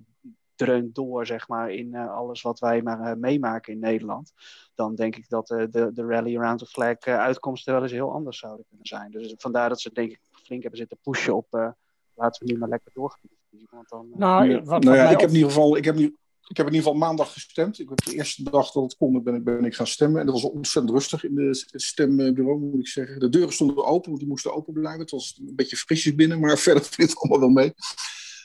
[0.56, 4.34] dreunt door, zeg maar, in uh, alles wat wij maar meemaken in Nederland,
[4.76, 8.40] dan denk ik dat de, de rally around the flag uitkomsten wel eens heel anders
[8.40, 9.12] zouden kunnen zijn.
[9.12, 11.76] Dus vandaar dat ze denk ik flink hebben zitten pushen op
[12.16, 13.30] laten we nu maar lekker doorgaan.
[13.70, 16.16] Want dan, nou, wat, nou ja, ik heb in ieder geval, ik heb nu
[16.48, 17.80] ik heb in ieder geval maandag gestemd.
[17.80, 20.20] Ik heb de eerste dag dat het kon, ben ik, ben ik gaan stemmen.
[20.20, 23.20] En dat was ontzettend rustig in het stembureau, moet ik zeggen.
[23.20, 25.02] De deuren stonden open, want die moesten open blijven.
[25.02, 27.74] Het was een beetje frisjes binnen, maar verder viel het allemaal wel mee.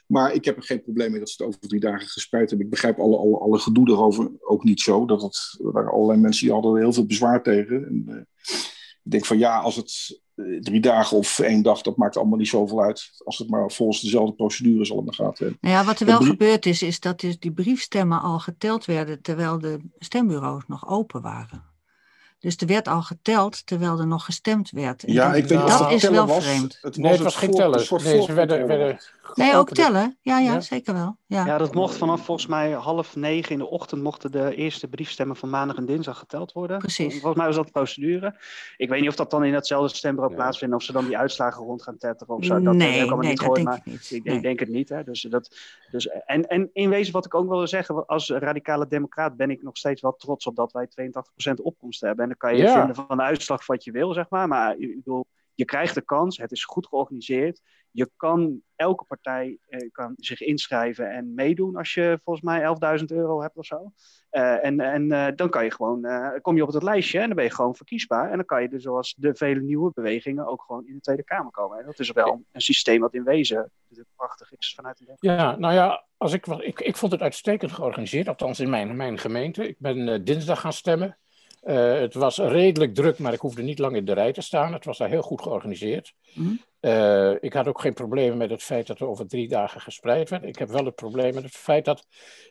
[0.07, 2.67] Maar ik heb er geen probleem mee dat ze het over drie dagen gespreid hebben.
[2.67, 5.07] Ik begrijp alle, alle, alle gedoe erover ook niet zo.
[5.07, 7.87] Dat het, er allerlei mensen die hadden heel veel bezwaar tegen.
[7.87, 8.17] En, uh,
[9.05, 10.28] ik denk van ja, als het eh,
[10.61, 13.11] drie dagen of één dag, dat maakt allemaal niet zoveel uit.
[13.25, 15.41] Als het maar volgens dezelfde procedures allemaal gaat.
[15.41, 19.23] Nou ja, wat er wel gebeurd is, is dat dus die briefstemmen al geteld werden
[19.23, 21.77] terwijl de stembureaus nog open waren.
[22.39, 25.03] Dus er werd al geteld terwijl er nog gestemd werd.
[25.07, 26.79] ja, ik weet dat, dat is wel was, vreemd.
[26.81, 27.87] Het nee, het was geen tellen.
[28.03, 28.99] Nee, ze werden, werden
[29.35, 30.19] Nee, ook tellen.
[30.21, 31.17] Ja, ja, zeker wel.
[31.27, 31.47] Ja.
[31.47, 35.37] ja, dat mocht vanaf volgens mij half negen in de ochtend mochten de eerste briefstemmen
[35.37, 36.79] van maandag en dinsdag geteld worden.
[36.79, 37.13] Precies.
[37.13, 38.35] Volgens mij was dat de procedure.
[38.77, 40.41] Ik weet niet of dat dan in hetzelfde stembureau ja.
[40.41, 42.63] plaatsvindt, of ze dan die uitslagen rond gaan tetteren of zo.
[42.63, 44.11] Dat nee, heb ik nee, niet gehoord, maar niet.
[44.11, 44.89] Ik, ik, denk het niet.
[44.89, 45.05] Hè.
[45.05, 45.57] Dus dat,
[45.91, 49.63] dus, en, en in wezen wat ik ook wil zeggen, als radicale democraat ben ik
[49.63, 50.89] nog steeds wel trots op dat wij
[51.51, 52.23] 82% opkomst hebben.
[52.23, 52.79] En dan kan je ja.
[52.79, 54.49] vinden van de uitslag wat je wil, zeg maar.
[54.49, 57.61] Maar ik bedoel, je krijgt de kans, het is goed georganiseerd.
[57.91, 63.05] Je kan, elke partij eh, kan zich inschrijven en meedoen als je volgens mij 11.000
[63.07, 63.93] euro hebt of zo.
[64.31, 66.07] Uh, en en uh, dan kan je gewoon,
[66.43, 68.31] kom je op het lijstje en dan ben je gewoon verkiesbaar.
[68.31, 71.25] En dan kan je dus zoals de vele nieuwe bewegingen ook gewoon in de Tweede
[71.25, 71.79] Kamer komen.
[71.79, 73.71] En dat is wel een systeem wat in wezen
[74.17, 78.29] prachtig is vanuit de Ja, nou ja, als ik, ik, ik vond het uitstekend georganiseerd,
[78.29, 79.69] althans in mijn, mijn gemeente.
[79.69, 81.19] Ik ben dinsdag gaan stemmen.
[81.63, 84.73] Uh, het was redelijk druk, maar ik hoefde niet lang in de rij te staan.
[84.73, 86.15] Het was daar heel goed georganiseerd.
[86.35, 86.61] Mm.
[86.81, 90.31] Uh, ik had ook geen problemen met het feit dat er over drie dagen gespreid
[90.31, 90.45] werd.
[90.45, 92.07] Ik heb wel het probleem met het feit dat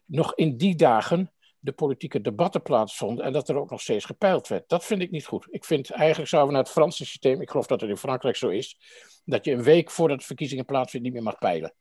[0.06, 4.48] nog in die dagen de politieke debatten plaatsvonden en dat er ook nog steeds gepeild
[4.48, 4.70] werd.
[4.70, 5.48] Dat vind ik niet goed.
[5.50, 8.36] Ik vind eigenlijk zouden we naar het Franse systeem, ik geloof dat het in Frankrijk
[8.36, 8.78] zo is,
[9.26, 11.74] dat je een week voordat de verkiezingen plaatsvinden niet meer mag peilen.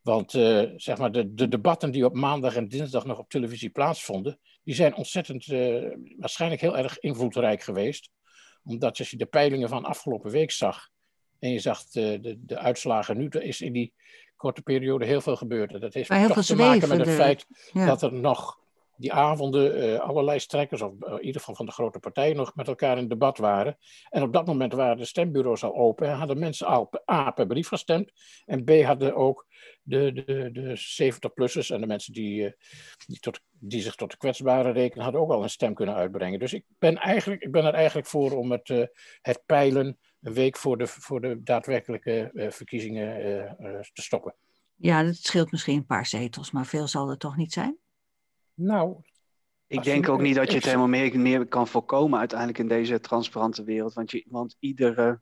[0.00, 3.70] Want uh, zeg maar de, de, debatten die op maandag en dinsdag nog op televisie
[3.70, 8.10] plaatsvonden, die zijn ontzettend, uh, waarschijnlijk heel erg invloedrijk geweest.
[8.64, 10.88] Omdat als je de peilingen van afgelopen week zag
[11.38, 13.92] en je zag de, de, de uitslagen nu, er is in die
[14.36, 15.72] korte periode heel veel gebeurd.
[15.72, 17.86] En dat heeft toch te maken met het feit ja.
[17.86, 18.62] dat er nog
[18.96, 22.54] die avonden uh, allerlei strekkers, of uh, in ieder geval van de grote partijen, nog
[22.54, 23.78] met elkaar in debat waren.
[24.10, 27.46] En op dat moment waren de stembureaus al open en hadden mensen al A per
[27.46, 28.12] brief gestemd.
[28.46, 29.46] En B hadden ook
[29.84, 32.50] de, de, de 70-plussers en de mensen die, uh,
[33.06, 36.38] die, tot, die zich tot de kwetsbaren rekenen, hadden ook al een stem kunnen uitbrengen.
[36.38, 38.68] Dus ik ben, eigenlijk, ik ben er eigenlijk voor om het,
[39.20, 43.16] het peilen een week voor de, voor de daadwerkelijke verkiezingen
[43.92, 44.34] te stoppen.
[44.76, 47.78] Ja, dat scheelt misschien een paar zetels, maar veel zal er toch niet zijn?
[48.54, 49.02] Nou.
[49.66, 53.00] Ik denk ook niet dat je het helemaal meer, meer kan voorkomen uiteindelijk in deze
[53.00, 53.94] transparante wereld.
[53.94, 55.20] Want, je, want iedere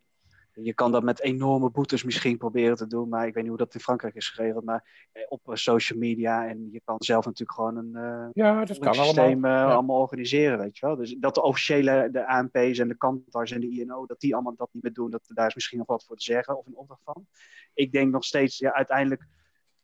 [0.55, 3.63] Je kan dat met enorme boetes misschien proberen te doen, maar ik weet niet hoe
[3.63, 4.65] dat in Frankrijk is geregeld.
[4.65, 8.65] Maar eh, op eh, social media en je kan zelf natuurlijk gewoon een uh, ja,
[8.65, 9.69] dat kan systeem allemaal.
[9.69, 9.73] Ja.
[9.73, 10.97] allemaal organiseren, weet je wel.
[10.97, 14.55] Dus dat de officiële, de ANP's en de kantars en de INO, dat die allemaal
[14.57, 16.77] dat niet meer doen, dat, daar is misschien nog wat voor te zeggen of een
[16.77, 17.27] opdracht van.
[17.75, 19.27] Ik denk nog steeds, ja, uiteindelijk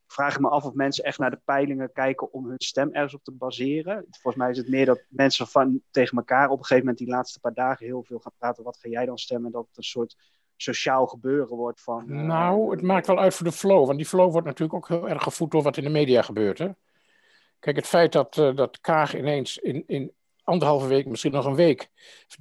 [0.07, 3.15] vraag ik me af of mensen echt naar de peilingen kijken om hun stem ergens
[3.15, 4.07] op te baseren.
[4.11, 7.09] Volgens mij is het meer dat mensen van, tegen elkaar op een gegeven moment die
[7.09, 8.65] laatste paar dagen heel veel gaan praten.
[8.65, 9.47] Wat ga jij dan stemmen?
[9.47, 10.17] En dat het een soort
[10.63, 12.05] sociaal gebeuren wordt van...
[12.09, 13.87] Uh, nou, het maakt wel uit voor de flow.
[13.87, 16.59] Want die flow wordt natuurlijk ook heel erg gevoed door wat in de media gebeurt.
[16.59, 16.69] Hè?
[17.59, 21.55] Kijk, het feit dat, uh, dat Kaag ineens in, in anderhalve week, misschien nog een
[21.55, 21.89] week,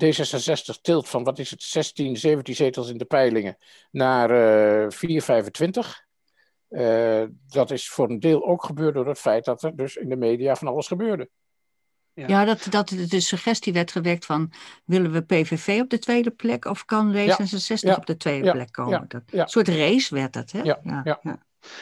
[0.03, 3.57] D66 tilt van, wat is het, 16, 17 zetels in de peilingen
[3.91, 4.31] naar
[4.83, 6.05] uh, 4, 25...
[6.69, 10.09] Uh, dat is voor een deel ook gebeurd door het feit dat er dus in
[10.09, 11.29] de media van alles gebeurde.
[12.17, 14.51] Ja, ja dat, dat de suggestie werd gewekt van
[14.85, 18.51] willen we PVV op de tweede plek of kan D66 ja, ja, op de tweede
[18.51, 19.05] plek komen?
[19.07, 20.61] Dat, Een soort race werd dat, hè?
[20.61, 20.79] Ja,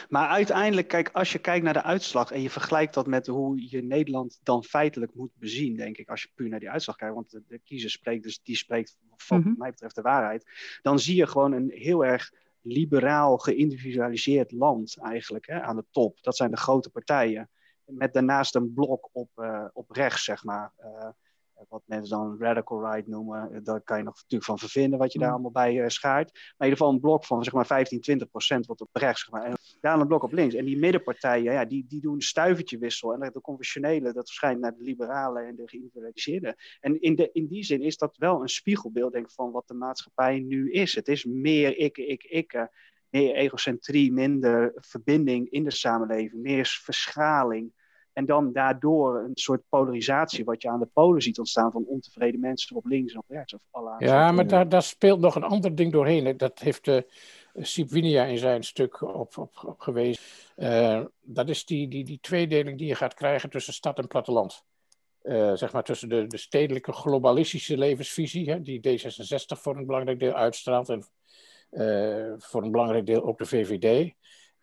[0.08, 3.70] Maar uiteindelijk, kijk, als je kijkt naar de uitslag en je vergelijkt dat met hoe
[3.70, 7.14] je Nederland dan feitelijk moet bezien, denk ik, als je puur naar die uitslag kijkt,
[7.14, 8.96] want de, de kiezer spreekt, dus die spreekt
[9.26, 9.54] wat mm-hmm.
[9.58, 10.44] mij betreft de waarheid,
[10.82, 16.22] dan zie je gewoon een heel erg liberaal geïndividualiseerd land eigenlijk hè, aan de top.
[16.22, 17.50] Dat zijn de grote partijen.
[17.86, 20.72] Met daarnaast een blok op, uh, op rechts, zeg maar.
[20.78, 21.08] Uh,
[21.68, 23.64] wat mensen dan radical right noemen.
[23.64, 26.32] Daar kan je nog natuurlijk van vervinden wat je daar allemaal bij schaart.
[26.32, 29.20] Maar in ieder geval een blok van zeg maar 15, 20 procent wat op rechts.
[29.20, 29.44] Zeg maar.
[29.44, 30.54] En daar een blok op links.
[30.54, 33.12] En die middenpartijen, ja, die, die doen een stuivertje wissel.
[33.12, 36.56] En de conventionele, dat verschijnt naar de liberalen en de geïndividualiseerde.
[36.80, 39.68] En in, de, in die zin is dat wel een spiegelbeeld, denk ik, van wat
[39.68, 40.94] de maatschappij nu is.
[40.94, 42.68] Het is meer ik, ik, ik.
[43.10, 47.72] Meer egocentrie, minder verbinding in de samenleving, meer verschaling.
[48.16, 52.40] En dan daardoor een soort polarisatie, wat je aan de polen ziet ontstaan van ontevreden
[52.40, 53.54] mensen op links en op rechts.
[53.54, 56.36] Of alle ja, maar daar, daar speelt nog een ander ding doorheen.
[56.36, 57.00] Dat heeft uh,
[57.54, 60.22] Sip Winia in zijn stuk op, op, op gewezen.
[60.56, 64.64] Uh, dat is die, die, die tweedeling die je gaat krijgen tussen stad en platteland.
[65.22, 70.18] Uh, zeg maar tussen de, de stedelijke globalistische levensvisie, hè, die D66 voor een belangrijk
[70.18, 71.04] deel uitstraalt en
[72.38, 74.14] voor een belangrijk deel ook de VVD.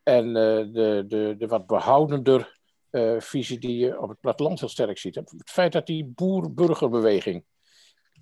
[0.04, 2.62] En de, de, de wat behoudender
[2.94, 5.16] uh, visie die je op het platteland heel sterk ziet.
[5.16, 7.44] Het feit dat die boer-burgerbeweging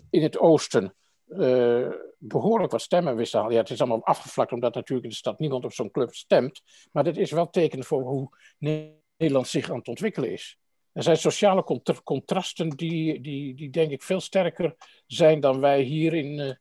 [0.10, 0.96] in het oosten
[1.28, 5.40] uh, behoorlijk wat stemmen wist Ja, het is allemaal afgevlakt omdat natuurlijk in de stad
[5.40, 6.62] niemand op zo'n club stemt.
[6.92, 10.58] Maar dit is wel teken voor hoe Nederland zich aan het ontwikkelen is.
[10.92, 14.76] Er zijn sociale contra contrasten die, die, die denk ik veel sterker
[15.08, 16.54] zijn dan wij hier in, uh,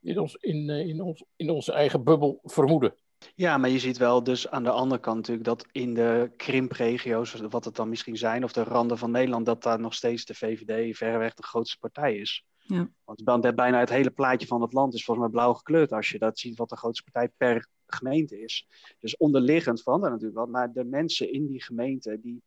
[0.00, 2.94] in, ons, in, in, ons, in onze eigen bubbel vermoeden.
[3.34, 7.34] Ja, maar je ziet wel dus aan de andere kant natuurlijk dat in de krimpregio's,
[7.34, 10.34] wat het dan misschien zijn, of de randen van Nederland, dat daar nog steeds de
[10.34, 12.44] VVD verreweg de grootste partij is.
[12.58, 12.90] Ja.
[13.04, 16.18] Want bijna het hele plaatje van het land is volgens mij blauw gekleurd als je
[16.18, 18.68] dat ziet wat de grootste partij per gemeente is.
[18.98, 22.42] Dus onderliggend van dat natuurlijk wel, maar de mensen in die gemeente, die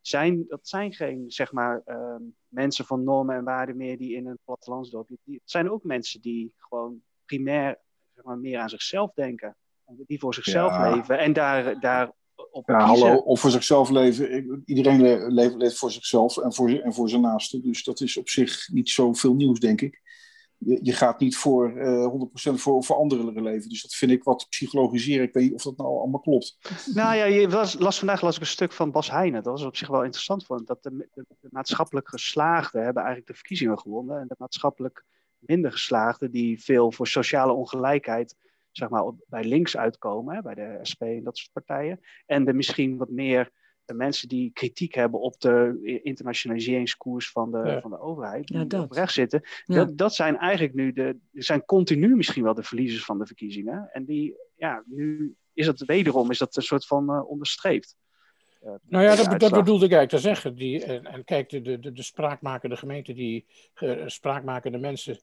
[0.00, 2.16] zijn, dat zijn geen zeg maar uh,
[2.48, 5.08] mensen van normen en waarden meer die in een plattelandsdorp.
[5.08, 7.78] Het zijn ook mensen die gewoon primair
[8.14, 9.56] zeg maar, meer aan zichzelf denken
[9.96, 10.94] die voor zichzelf ja.
[10.94, 12.12] leven en daar, daar
[12.50, 13.06] op ja, kiezen.
[13.06, 14.62] hallo, of voor zichzelf leven.
[14.64, 17.62] Iedereen leeft, leeft voor zichzelf en voor, en voor zijn naasten.
[17.62, 20.00] Dus dat is op zich niet zoveel nieuws, denk ik.
[20.58, 23.68] Je, je gaat niet voor uh, 100% voor, voor anderen leven.
[23.68, 25.26] Dus dat vind ik wat psychologiseren.
[25.26, 26.58] Ik weet niet of dat nou allemaal klopt.
[26.94, 29.42] Nou ja, je was, las vandaag las ik een stuk van Bas Heijnen.
[29.42, 30.46] Dat was op zich wel interessant.
[30.46, 34.20] Vond, dat de, de, de maatschappelijk geslaagden hebben eigenlijk de verkiezingen gewonnen.
[34.20, 35.04] En de maatschappelijk
[35.38, 38.36] minder geslaagden, die veel voor sociale ongelijkheid
[38.72, 42.00] zeg maar, bij links uitkomen, hè, bij de SP en dat soort partijen.
[42.26, 43.50] En de misschien wat meer
[43.88, 47.80] de mensen die kritiek hebben op de internationaliseringskoers van de, ja.
[47.80, 49.74] van de overheid, die ja, op rechts zitten, ja.
[49.74, 53.88] dat, dat zijn eigenlijk nu de, zijn continu misschien wel de verliezers van de verkiezingen.
[53.92, 57.96] En die, ja, nu is het wederom, is dat een soort van uh, onderstreept.
[58.64, 60.54] Uh, nou ja, dat, dat, bedoelde ik eigenlijk te zeggen.
[60.54, 63.46] Die, en, en kijk, de, de, de spraakmakende gemeente, die
[63.80, 65.20] uh, spraakmakende mensen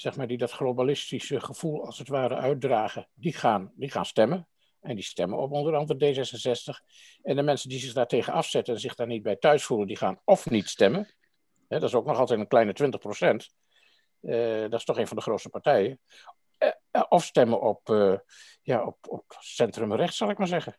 [0.00, 4.48] zeg maar, die dat globalistische gevoel als het ware uitdragen, die gaan, die gaan stemmen.
[4.80, 6.84] En die stemmen op onder andere D66.
[7.22, 9.96] En de mensen die zich daartegen afzetten en zich daar niet bij thuis voelen, die
[9.96, 11.14] gaan of niet stemmen.
[11.68, 13.54] dat is ook nog altijd een kleine 20 procent.
[14.20, 16.00] Uh, dat is toch een van de grootste partijen.
[16.92, 17.88] Uh, of stemmen op,
[18.62, 20.76] ja, op, op zal ik maar zeggen.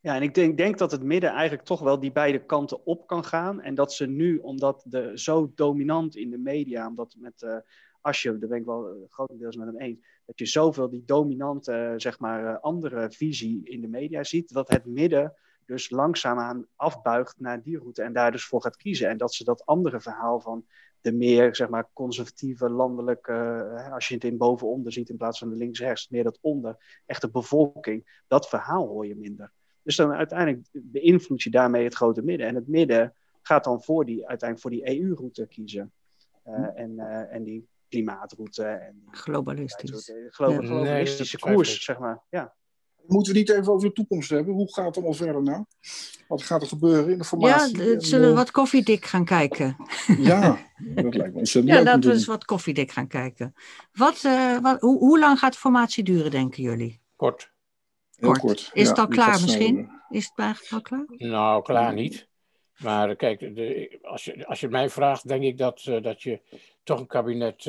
[0.00, 3.06] Ja, en ik denk, denk, dat het midden eigenlijk toch wel die beide kanten op
[3.06, 3.60] kan gaan.
[3.60, 7.64] En dat ze nu, omdat de zo dominant in de media, omdat met
[8.02, 11.02] als je, daar ben ik wel uh, grotendeels met hem eens, dat je zoveel die
[11.06, 15.34] dominante, uh, zeg maar, uh, andere visie in de media ziet, dat het midden
[15.66, 19.08] dus langzaamaan afbuigt naar die route en daar dus voor gaat kiezen.
[19.08, 20.64] En dat ze dat andere verhaal van
[21.00, 25.48] de meer zeg maar, conservatieve landelijke, als je het in bovenonder ziet in plaats van
[25.48, 29.52] de links-rechts, meer dat onder, echte bevolking, dat verhaal hoor je minder.
[29.82, 32.46] Dus dan uiteindelijk beïnvloed je daarmee het grote midden.
[32.46, 35.92] En het midden gaat dan voor die, uiteindelijk voor die EU-route kiezen.
[36.46, 38.64] Uh, en, uh, en die klimaatroute.
[38.64, 40.12] En globalistisch.
[40.28, 42.22] Glo globalistische nee, koers, zeg maar.
[42.30, 42.54] Ja.
[43.06, 44.54] Moeten we niet even over de toekomst hebben?
[44.54, 45.64] Hoe gaat het allemaal verder nou?
[46.28, 47.84] Wat gaat er gebeuren in de formatie?
[47.84, 49.76] Ja, zullen we wat koffiedik gaan kijken?
[50.18, 50.58] Ja,
[50.94, 53.54] dat lijkt me ontzettend Ja, laten we eens wat koffiedik gaan kijken.
[53.92, 57.00] Wat, uh, wat, hoe, hoe, lang gaat de formatie duren, denken jullie?
[57.16, 57.52] Kort.
[58.16, 58.40] Heel kort.
[58.40, 58.70] kort.
[58.72, 59.90] Is ja, het al klaar misschien?
[60.08, 61.30] Is het eigenlijk al klaar?
[61.30, 62.28] Nou, klaar niet.
[62.82, 66.40] Maar kijk, de, als, je, als je mij vraagt, denk ik dat, uh, dat je
[66.82, 67.66] toch een kabinet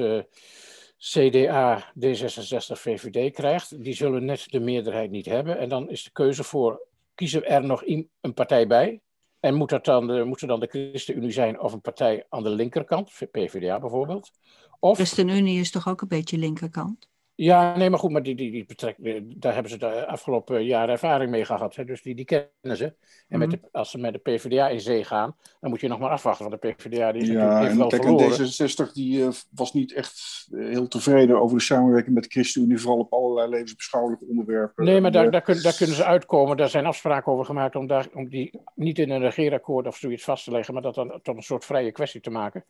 [0.98, 3.84] CDA, D66, VVD krijgt.
[3.84, 5.58] Die zullen net de meerderheid niet hebben.
[5.58, 7.84] En dan is de keuze voor, kiezen er nog
[8.22, 9.02] een partij bij?
[9.40, 13.12] En moet, dat dan de, dan de ChristenUnie zijn of een partij aan de linkerkant,
[13.32, 14.32] PvdA bijvoorbeeld?
[14.80, 17.10] Of, ChristenUnie is toch ook een beetje linkerkant?
[17.36, 18.96] Ja, nee, maar goed, maar die, die, die betrek,
[19.42, 21.76] daar hebben ze de afgelopen jaren ervaring mee gehad.
[21.76, 22.94] Hè, dus die, die kennen ze.
[23.28, 26.00] En met de, als ze met de PvdA in zee gaan, dan moet je nog
[26.00, 26.50] maar afwachten.
[26.50, 28.88] Want de PvdA die is ja, heeft wel kijk, verloren.
[28.90, 32.80] D66 die, uh, was niet echt uh, heel tevreden over de samenwerking met de ChristenUnie,
[32.80, 34.86] vooral op allerlei levensbeschouwelijke onderwerpen.
[34.86, 36.58] Nee, maar daar, daar, kun, daar, kunnen ze uitkomen.
[36.58, 40.24] Daar zijn afspraken over gemaakt om, daar, om die niet in een regeerakkoord of zoiets
[40.24, 42.64] vast te leggen, maar dat dan tot een soort vrije kwestie te maken.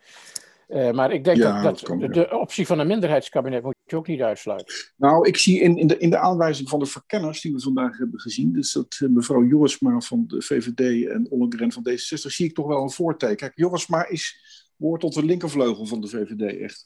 [0.67, 2.37] Uh, maar ik denk Ja, dat, dat de, ja.
[2.39, 4.75] optie van een minderheidskabinet moet je ook niet uitsluiten.
[4.97, 7.97] Nou, ik zie in, in, de, in de aanwijzing van de verkenners die we vandaag
[7.97, 12.45] hebben gezien, dus dat eh, mevrouw Jorisma van de VVD en Ollengren van D66, zie
[12.45, 13.35] ik toch wel een voorteken.
[13.35, 14.37] Kijk, Jorisma is,
[14.75, 16.85] behoort tot de linkervleugel van de VVD, echt.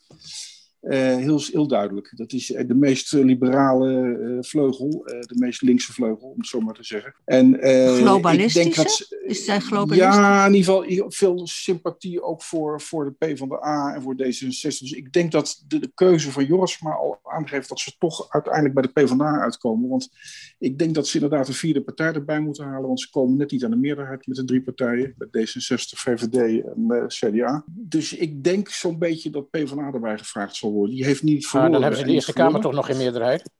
[0.80, 2.12] Eh, heel, heel duidelijk.
[2.16, 6.60] Dat is eh, de meest eh, liberale vleugel, de meest linkse vleugel, om het zo
[6.60, 7.14] maar te zeggen.
[7.24, 7.58] En,
[7.96, 8.68] Globalistische?
[8.68, 10.14] Ik denk dat, Is zij globalistisch?
[10.14, 14.78] Ja, in ieder geval veel sympathie ook voor, voor de PvdA en voor D66.
[14.78, 18.74] Dus ik denk dat de, de keuze van Jorisma al aangeeft dat ze toch uiteindelijk
[18.74, 19.88] bij de PvdA uitkomen.
[19.88, 20.08] Want
[20.58, 23.50] ik denk dat ze inderdaad een vierde partij erbij moeten halen, want ze komen net
[23.50, 27.64] niet aan de meerderheid met de drie partijen, met D66, VVD en CDA.
[27.66, 30.94] Dus ik denk zo'n beetje dat PvdA erbij gevraagd zal worden.
[30.94, 31.72] Die heeft niet Maar verloren.
[31.72, 33.50] dan hebben ze de Eerste Kamer toch nog geen meerderheid?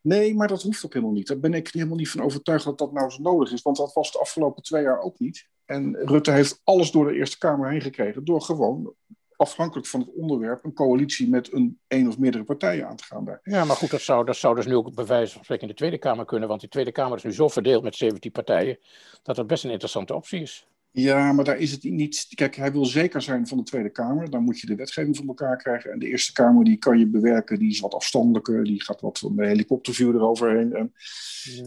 [0.00, 1.26] Nee, maar dat hoeft ook helemaal niet.
[1.26, 3.62] Daar ben ik helemaal niet van overtuigd dat dat nou zo nodig is.
[3.62, 5.48] Want dat was de afgelopen twee jaar ook niet.
[5.64, 8.24] En Rutte heeft alles door de Eerste Kamer heen gekregen.
[8.24, 8.94] Door gewoon,
[9.36, 13.24] afhankelijk van het onderwerp, een coalitie met een één of meerdere partijen aan te gaan
[13.24, 13.40] daar.
[13.42, 15.70] Ja, maar goed, dat zou, dat zou dus nu ook bij wijze van spreken in
[15.70, 16.48] de Tweede Kamer kunnen.
[16.48, 18.78] Want die Tweede Kamer is nu zo verdeeld met 17 partijen.
[19.22, 20.66] dat dat best een interessante optie is.
[20.98, 22.26] Ja, maar daar is het niet.
[22.34, 24.30] Kijk, hij wil zeker zijn van de Tweede Kamer.
[24.30, 25.92] Dan moet je de wetgeving van elkaar krijgen.
[25.92, 27.58] En de Eerste Kamer, die kan je bewerken.
[27.58, 28.64] Die is wat afstandelijker.
[28.64, 30.72] Die gaat wat van de helikopterview eroverheen.
[30.74, 30.92] En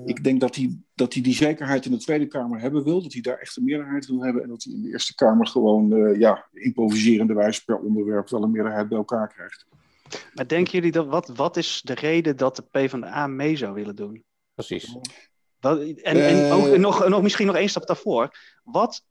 [0.06, 3.02] ik denk dat hij, dat hij die zekerheid in de Tweede Kamer hebben wil.
[3.02, 4.44] Dat hij daar echt een meerderheid wil hebben.
[4.44, 8.44] En dat hij in de Eerste Kamer gewoon, eh, ja, improviserende wijze per onderwerp wel
[8.44, 9.66] een meerderheid bij elkaar krijgt.
[10.34, 13.96] Maar denken jullie dat, wat, wat is de reden dat de PvdA mee zou willen
[13.96, 14.24] doen?
[14.56, 14.98] Precies.
[15.60, 16.56] Wat, en en Eh.
[16.56, 18.30] ook, nog, nog, misschien nog één stap daarvoor.
[18.64, 19.06] Wat,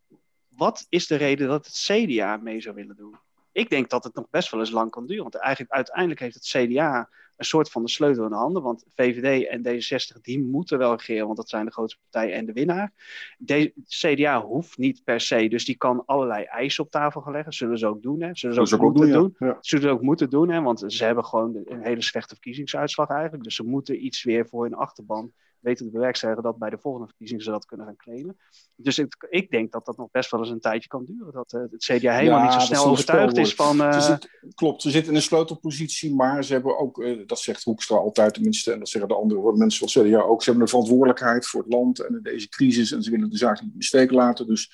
[0.58, 3.14] wat is de reden dat het CDA mee zou willen doen?
[3.52, 5.22] Ik denk dat het nog best wel eens lang kan duren.
[5.22, 8.62] Want eigenlijk, uiteindelijk heeft het CDA een soort van de sleutel in de handen.
[8.62, 12.46] Want VVD en D66 die moeten wel regeren, want dat zijn de grootste partijen en
[12.46, 12.92] de winnaar.
[13.38, 17.52] De, CDA hoeft niet per se, dus die kan allerlei eisen op tafel gaan leggen.
[17.52, 18.30] Zullen ze ook doen, hè?
[18.32, 19.34] Zullen ze ook, moeten doen, doen.
[19.38, 19.46] ja.
[19.46, 19.58] Ja.
[19.60, 20.60] Zullen ze ook moeten doen, hè?
[20.60, 23.44] want ze hebben gewoon een hele slechte verkiezingsuitslag eigenlijk.
[23.44, 27.06] Dus ze moeten iets weer voor hun achterban weten te bewerkstelligen dat bij de volgende
[27.06, 28.36] verkiezingen ze dat kunnen gaan claimen.
[28.76, 31.32] Dus ik, ik denk dat dat nog best wel eens een tijdje kan duren.
[31.32, 33.80] Dat eh, het CDA helemaal Ja, niet zo snel overtuigd is van...
[33.82, 37.64] eh, zit- klopt, ze zitten in een sleutelpositie, maar ze hebben ook, eh, dat zegt
[37.64, 40.62] Hoekstra altijd tenminste, en dat zeggen de andere mensen van het CDA ook, ze hebben
[40.62, 43.78] een verantwoordelijkheid voor het land en deze crisis en ze willen de zaak niet in
[43.78, 44.46] de steek laten.
[44.46, 44.72] Dus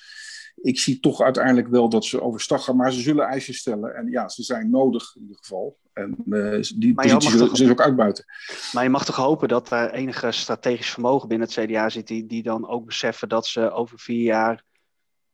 [0.55, 4.11] ik zie toch uiteindelijk wel dat ze overstag gaan, maar ze zullen eisen stellen en
[4.11, 5.79] ja, ze zijn nodig in ieder geval.
[5.95, 8.25] En eh, die positie zullen ze ook uitbuiten.
[8.73, 12.27] Maar je mag toch hopen dat er enige strategisch vermogen binnen het CDA zit, die,
[12.27, 14.65] die dan ook beseffen dat ze over vier jaar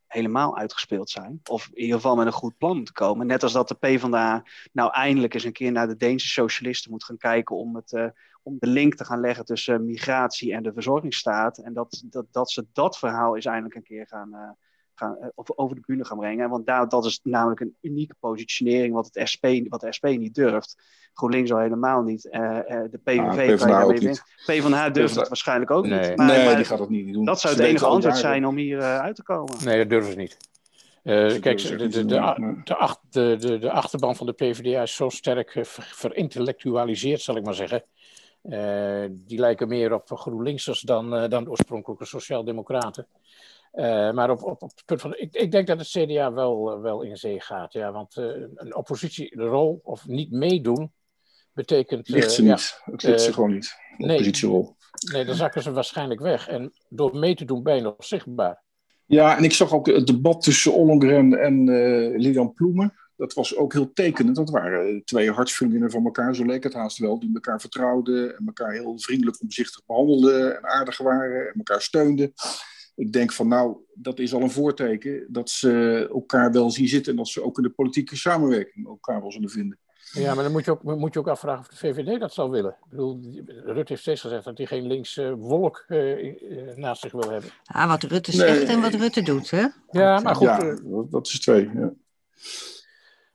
[0.07, 1.41] helemaal uitgespeeld zijn.
[1.45, 3.27] Of in ieder geval met een goed plan moeten komen.
[3.27, 7.05] Net als dat de PvdA nou eindelijk eens een keer naar de Deense socialisten moet
[7.05, 8.09] gaan kijken om, het, eh,
[8.43, 11.59] om de link te gaan leggen tussen migratie en de verzorgingsstaat.
[11.59, 14.51] En dat, dat, dat ze dat verhaal eens eindelijk een keer gaan, eh,
[15.01, 16.51] gaan eh, of over de bühne gaan brengen.
[16.51, 20.35] Want daar, dat is namelijk een unieke positionering wat, het SP, wat de SP niet
[20.35, 20.77] durft.
[21.15, 22.29] GroenLinks al helemaal niet.
[22.31, 24.09] eh, eh, de PVV Ah, PvdA daarmee ook winnen.
[24.11, 24.25] niet.
[24.47, 26.09] PvdA durft PvdA het waarschijnlijk ook Nee.
[26.09, 26.17] niet.
[26.17, 27.25] Maar, nee, maar die gaat dat niet doen.
[27.25, 29.65] dat zou het enige antwoord zijn om hier uit te komen.
[29.65, 30.37] Nee, dat durven ze niet.
[31.03, 32.05] Eh, kijk, de, de, de,
[32.65, 37.37] de, ach- de, de, de achterban van de PvdA is zo sterk ver- verintellectualiseerd, zal
[37.37, 37.83] ik maar zeggen.
[38.43, 43.07] Eh, die lijken meer op GroenLinksers dan, eh, dan de oorspronkelijke Sociaaldemocraten.
[43.71, 45.15] Eh, maar op, op, op het punt van.
[45.17, 47.73] Ik, ik denk dat het CDA wel, eh, wel in zee gaat.
[47.73, 50.93] Ja, want uh, een oppositierol of niet meedoen
[51.53, 52.09] betekent.
[52.09, 52.81] Ligt ze niet.
[52.85, 53.75] het ligt ze gewoon niet.
[53.99, 54.77] Een oppositierol.
[55.13, 56.49] Nee, dan zakken ze waarschijnlijk weg.
[56.49, 58.63] En door mee te doen ben je nog zichtbaar.
[59.07, 61.65] Ja, en ik zag ook het debat tussen Ollongren en
[62.17, 62.95] Lilian Ploemen.
[63.17, 64.37] Dat was ook heel tekenend.
[64.37, 67.19] Dat waren twee hartsvriendinnen van elkaar, zo leek het haast wel.
[67.21, 70.57] Die elkaar vertrouwden en elkaar heel vriendelijk omzichtig behandelden.
[70.57, 72.33] En aardig waren en elkaar steunden
[73.01, 77.13] ik denk van nou, dat is al een voorteken dat ze elkaar wel zien zitten
[77.13, 79.79] en dat ze ook in de politieke samenwerking elkaar wel zullen vinden.
[80.13, 82.51] Ja, maar dan moet je ook, moet je ook afvragen of de VVD dat zal
[82.51, 82.71] willen.
[82.71, 87.31] Ik bedoel, Rutte heeft steeds gezegd dat hij geen linkse wolk uh, naast zich wil
[87.31, 87.51] hebben.
[87.63, 89.67] Ja, wat Rutte zegt en wat Rutte doet, hè?
[89.91, 90.47] Ja, maar goed.
[90.47, 91.93] Ja, dat, dat is twee, ja.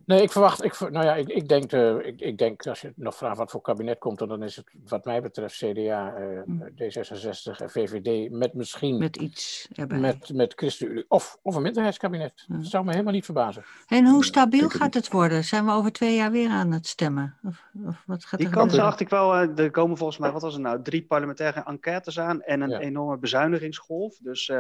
[0.06, 2.94] Nee, ik verwacht, ik, nou ja, ik, ik, denk, uh, ik, ik denk, als je
[2.96, 6.42] nog vraagt wat voor kabinet komt, dan is het wat mij betreft CDA, uh,
[6.72, 8.98] D66 en VVD met misschien...
[8.98, 10.00] Met iets erbij.
[10.00, 12.46] Met, met ChristenUnie, of, of een minderheidskabinet.
[12.48, 13.64] Dat zou me helemaal niet verbazen.
[13.88, 15.44] En hoe stabiel gaat het worden?
[15.44, 17.38] Zijn we over twee jaar weer aan het stemmen?
[17.44, 20.42] Of, of wat gaat Die kant zag ik wel, uh, er komen volgens mij, wat
[20.42, 22.80] was het nou, drie parlementaire enquêtes aan en een ja.
[22.80, 24.18] enorme bezuinigingsgolf.
[24.18, 24.52] Dus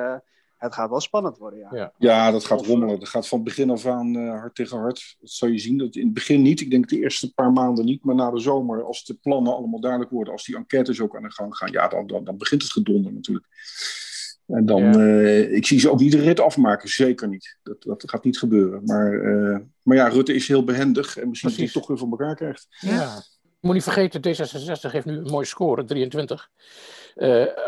[0.65, 1.69] het gaat wel spannend worden, ja.
[1.71, 2.99] Ja, ja dat gaat rommelen.
[2.99, 5.15] Dat gaat van begin af aan uh, hard tegen hard.
[5.19, 5.77] Dat zal je zien.
[5.77, 6.61] Dat in het begin niet.
[6.61, 8.03] Ik denk de eerste paar maanden niet.
[8.03, 11.23] Maar na de zomer, als de plannen allemaal duidelijk worden, als die enquêtes ook aan
[11.23, 13.47] de gang gaan, ja, dan, dan, dan begint het gedonder natuurlijk.
[14.47, 14.97] En dan, ja.
[14.97, 17.57] uh, ik zie ze ook niet de rit afmaken, zeker niet.
[17.63, 18.83] Dat, dat gaat niet gebeuren.
[18.83, 21.97] Maar, uh, maar ja, Rutte is heel behendig en misschien dat hij het toch weer
[21.97, 22.67] voor elkaar krijgt.
[22.79, 23.23] Ja.
[23.59, 26.49] moet niet vergeten, D66 heeft nu een mooie score, 23.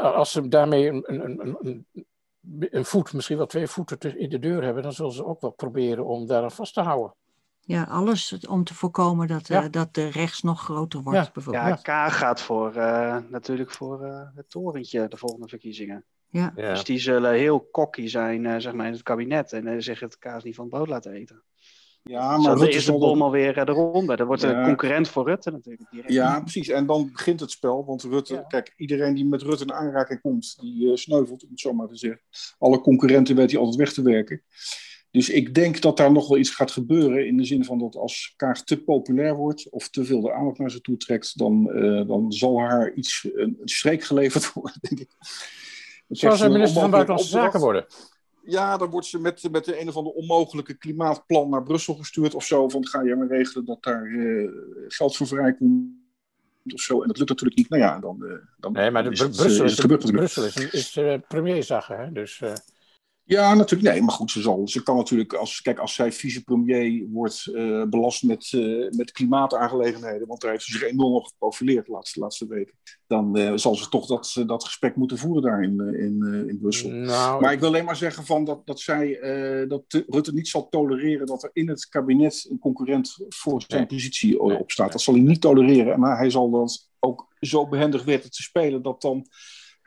[0.01, 1.85] als ze daarmee een, een, een,
[2.59, 5.51] een voet, misschien wel twee voeten in de deur hebben, dan zullen ze ook wel
[5.51, 7.13] proberen om daar vast te houden.
[7.61, 9.63] Ja, alles om te voorkomen dat, ja.
[9.63, 11.25] uh, dat de rechts nog groter wordt.
[11.25, 11.85] Ja, bijvoorbeeld.
[11.85, 16.03] ja K gaat voor, uh, natuurlijk voor uh, het torentje de volgende verkiezingen.
[16.29, 16.51] Ja.
[16.55, 20.43] Dus die zullen heel cocky zijn zeg maar, in het kabinet en zeggen het kaas
[20.43, 21.41] niet van het brood laten eten.
[22.07, 24.15] Ja, maar dan is de bom alweer de ronde.
[24.15, 24.59] Dat wordt ja.
[24.59, 25.91] een concurrent voor Rutte natuurlijk.
[25.91, 26.13] Direct.
[26.13, 26.69] Ja, precies.
[26.69, 27.85] En dan begint het spel.
[27.85, 28.41] Want Rutte, ja.
[28.41, 31.87] kijk, iedereen die met Rutte in aanraking komt, die uh, sneuvelt, om het zo maar
[31.87, 32.21] te zeggen.
[32.57, 34.43] Alle concurrenten weet hij altijd weg te werken.
[35.11, 37.27] Dus ik denk dat daar nog wel iets gaat gebeuren.
[37.27, 40.57] In de zin van dat als Kaag te populair wordt of te veel de aandacht
[40.57, 44.77] naar zich toe trekt, dan, uh, dan zal haar iets, een, een streek geleverd worden,
[44.81, 45.09] denk ik.
[46.07, 47.85] Zou ze minister van Buitenlandse Zaken worden?
[48.47, 52.45] Ja, dan wordt ze met, met een of ander onmogelijke klimaatplan naar Brussel gestuurd of
[52.45, 52.69] zo.
[52.69, 54.51] Van ga je maar regelen dat daar uh,
[54.87, 55.91] geld voor vrijkomt
[56.73, 57.01] of zo.
[57.01, 57.69] En dat lukt natuurlijk niet.
[57.69, 58.17] Nou ja, dan.
[58.21, 60.95] Uh, dan nee, maar de is het, Brussel, is, is, het Brussel is, is
[61.87, 62.11] hè?
[62.11, 62.41] Dus.
[63.27, 63.91] Ja, natuurlijk.
[63.91, 67.83] Nee, maar goed, ze, zal, ze kan natuurlijk, als, kijk, als zij vicepremier wordt uh,
[67.83, 72.19] belast met, uh, met klimaataangelegenheden, want daar heeft ze zich enorm op geprofileerd de laatste,
[72.19, 72.73] laatste weken,
[73.07, 76.89] dan uh, zal ze toch dat, dat gesprek moeten voeren daar in, in, in Brussel.
[76.89, 79.19] Nou, maar ik wil alleen maar zeggen van dat, dat, zij,
[79.67, 83.89] dat Rutte niet zal tolereren dat er in het kabinet een concurrent voor zijn nee.
[83.89, 84.91] positie opstaat.
[84.91, 88.81] Dat zal hij niet tolereren, maar hij zal dat ook zo behendig weten te spelen
[88.81, 89.27] dat dan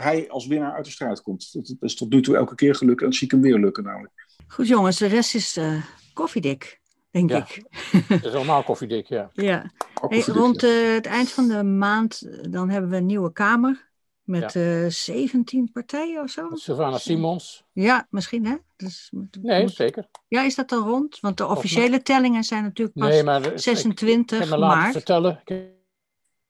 [0.02, 1.52] hij als winnaar uit de strijd komt.
[1.52, 3.84] Dat is tot nu toe elke keer gelukt en dat zie ik hem weer lukken
[3.84, 4.12] namelijk.
[4.46, 6.80] Goed jongens, de rest is uh, koffiedik,
[7.10, 7.36] denk ja.
[7.36, 7.64] ik.
[8.08, 9.30] Het is allemaal koffiedik, ja.
[9.50, 9.70] ja.
[10.08, 13.88] Hey, rond uh, het eind van de maand dan hebben we een nieuwe Kamer.
[14.22, 14.82] Met ja.
[14.82, 16.48] uh, 17 partijen of zo.
[16.52, 17.64] Sylvana Simons.
[17.72, 18.56] Ja, misschien hè?
[18.76, 19.74] Dus, nee, moet...
[19.74, 20.08] zeker.
[20.28, 21.20] Ja, is dat dan rond?
[21.20, 24.66] Want de officiële of tellingen zijn natuurlijk pas nee, maar, 26 ik, ik heb me
[24.66, 24.76] maart.
[24.76, 25.56] Laten vertellen, ik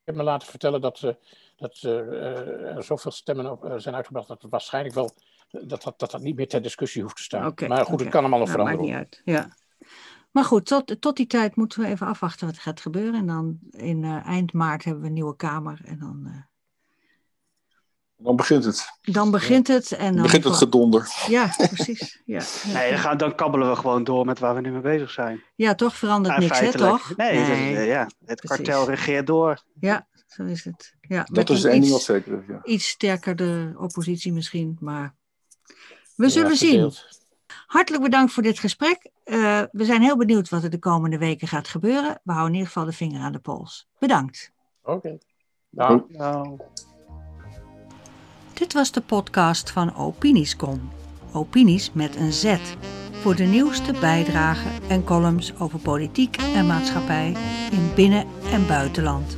[0.04, 1.16] heb me laten vertellen dat ze
[1.60, 5.14] dat uh, er zoveel stemmen op, uh, zijn uitgebracht dat het waarschijnlijk wel
[5.50, 7.46] dat dat, dat dat niet meer ter discussie hoeft te staan.
[7.46, 7.98] Okay, maar goed, okay.
[7.98, 8.92] het kan allemaal nog nou, veranderen.
[8.94, 9.36] Maakt niet uit.
[9.36, 9.56] Ja.
[10.30, 13.14] Maar goed, tot, tot die tijd moeten we even afwachten wat er gaat gebeuren.
[13.14, 15.80] En dan in uh, eind maart hebben we een nieuwe Kamer.
[15.84, 16.46] En dan,
[18.16, 18.86] dan begint het.
[19.02, 19.92] Dan begint het.
[19.92, 21.08] En dan begint het gedonder.
[21.28, 22.22] Ja, precies.
[22.24, 22.42] Ja.
[22.66, 25.42] Nee, dan, gaan, dan kabbelen we gewoon door met waar we nu mee bezig zijn.
[25.54, 27.16] Ja, toch verandert niks, hè, toch?
[27.16, 27.74] Nee, nee.
[27.74, 28.66] Dat, ja, het precies.
[28.66, 29.62] kartel regeert door.
[29.80, 30.94] Ja, zo is het.
[31.00, 32.44] Ja, dat is één ding wat zeker is.
[32.48, 32.60] Ja.
[32.64, 35.14] Iets sterker de oppositie misschien, maar
[36.16, 36.92] we zullen ja, zien.
[37.66, 39.10] Hartelijk bedankt voor dit gesprek.
[39.24, 42.20] Uh, we zijn heel benieuwd wat er de komende weken gaat gebeuren.
[42.24, 43.88] We houden in ieder geval de vinger aan de pols.
[43.98, 44.52] Bedankt.
[44.82, 44.92] Oké.
[44.92, 45.18] Okay.
[45.70, 46.58] Nou.
[48.54, 50.90] Dit was de podcast van Opiniescom.
[51.32, 52.56] Opinies met een Z.
[53.12, 57.36] Voor de nieuwste bijdragen en columns over politiek en maatschappij
[57.72, 59.36] in binnen- en buitenland.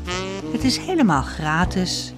[0.52, 2.12] Het is helemaal gratis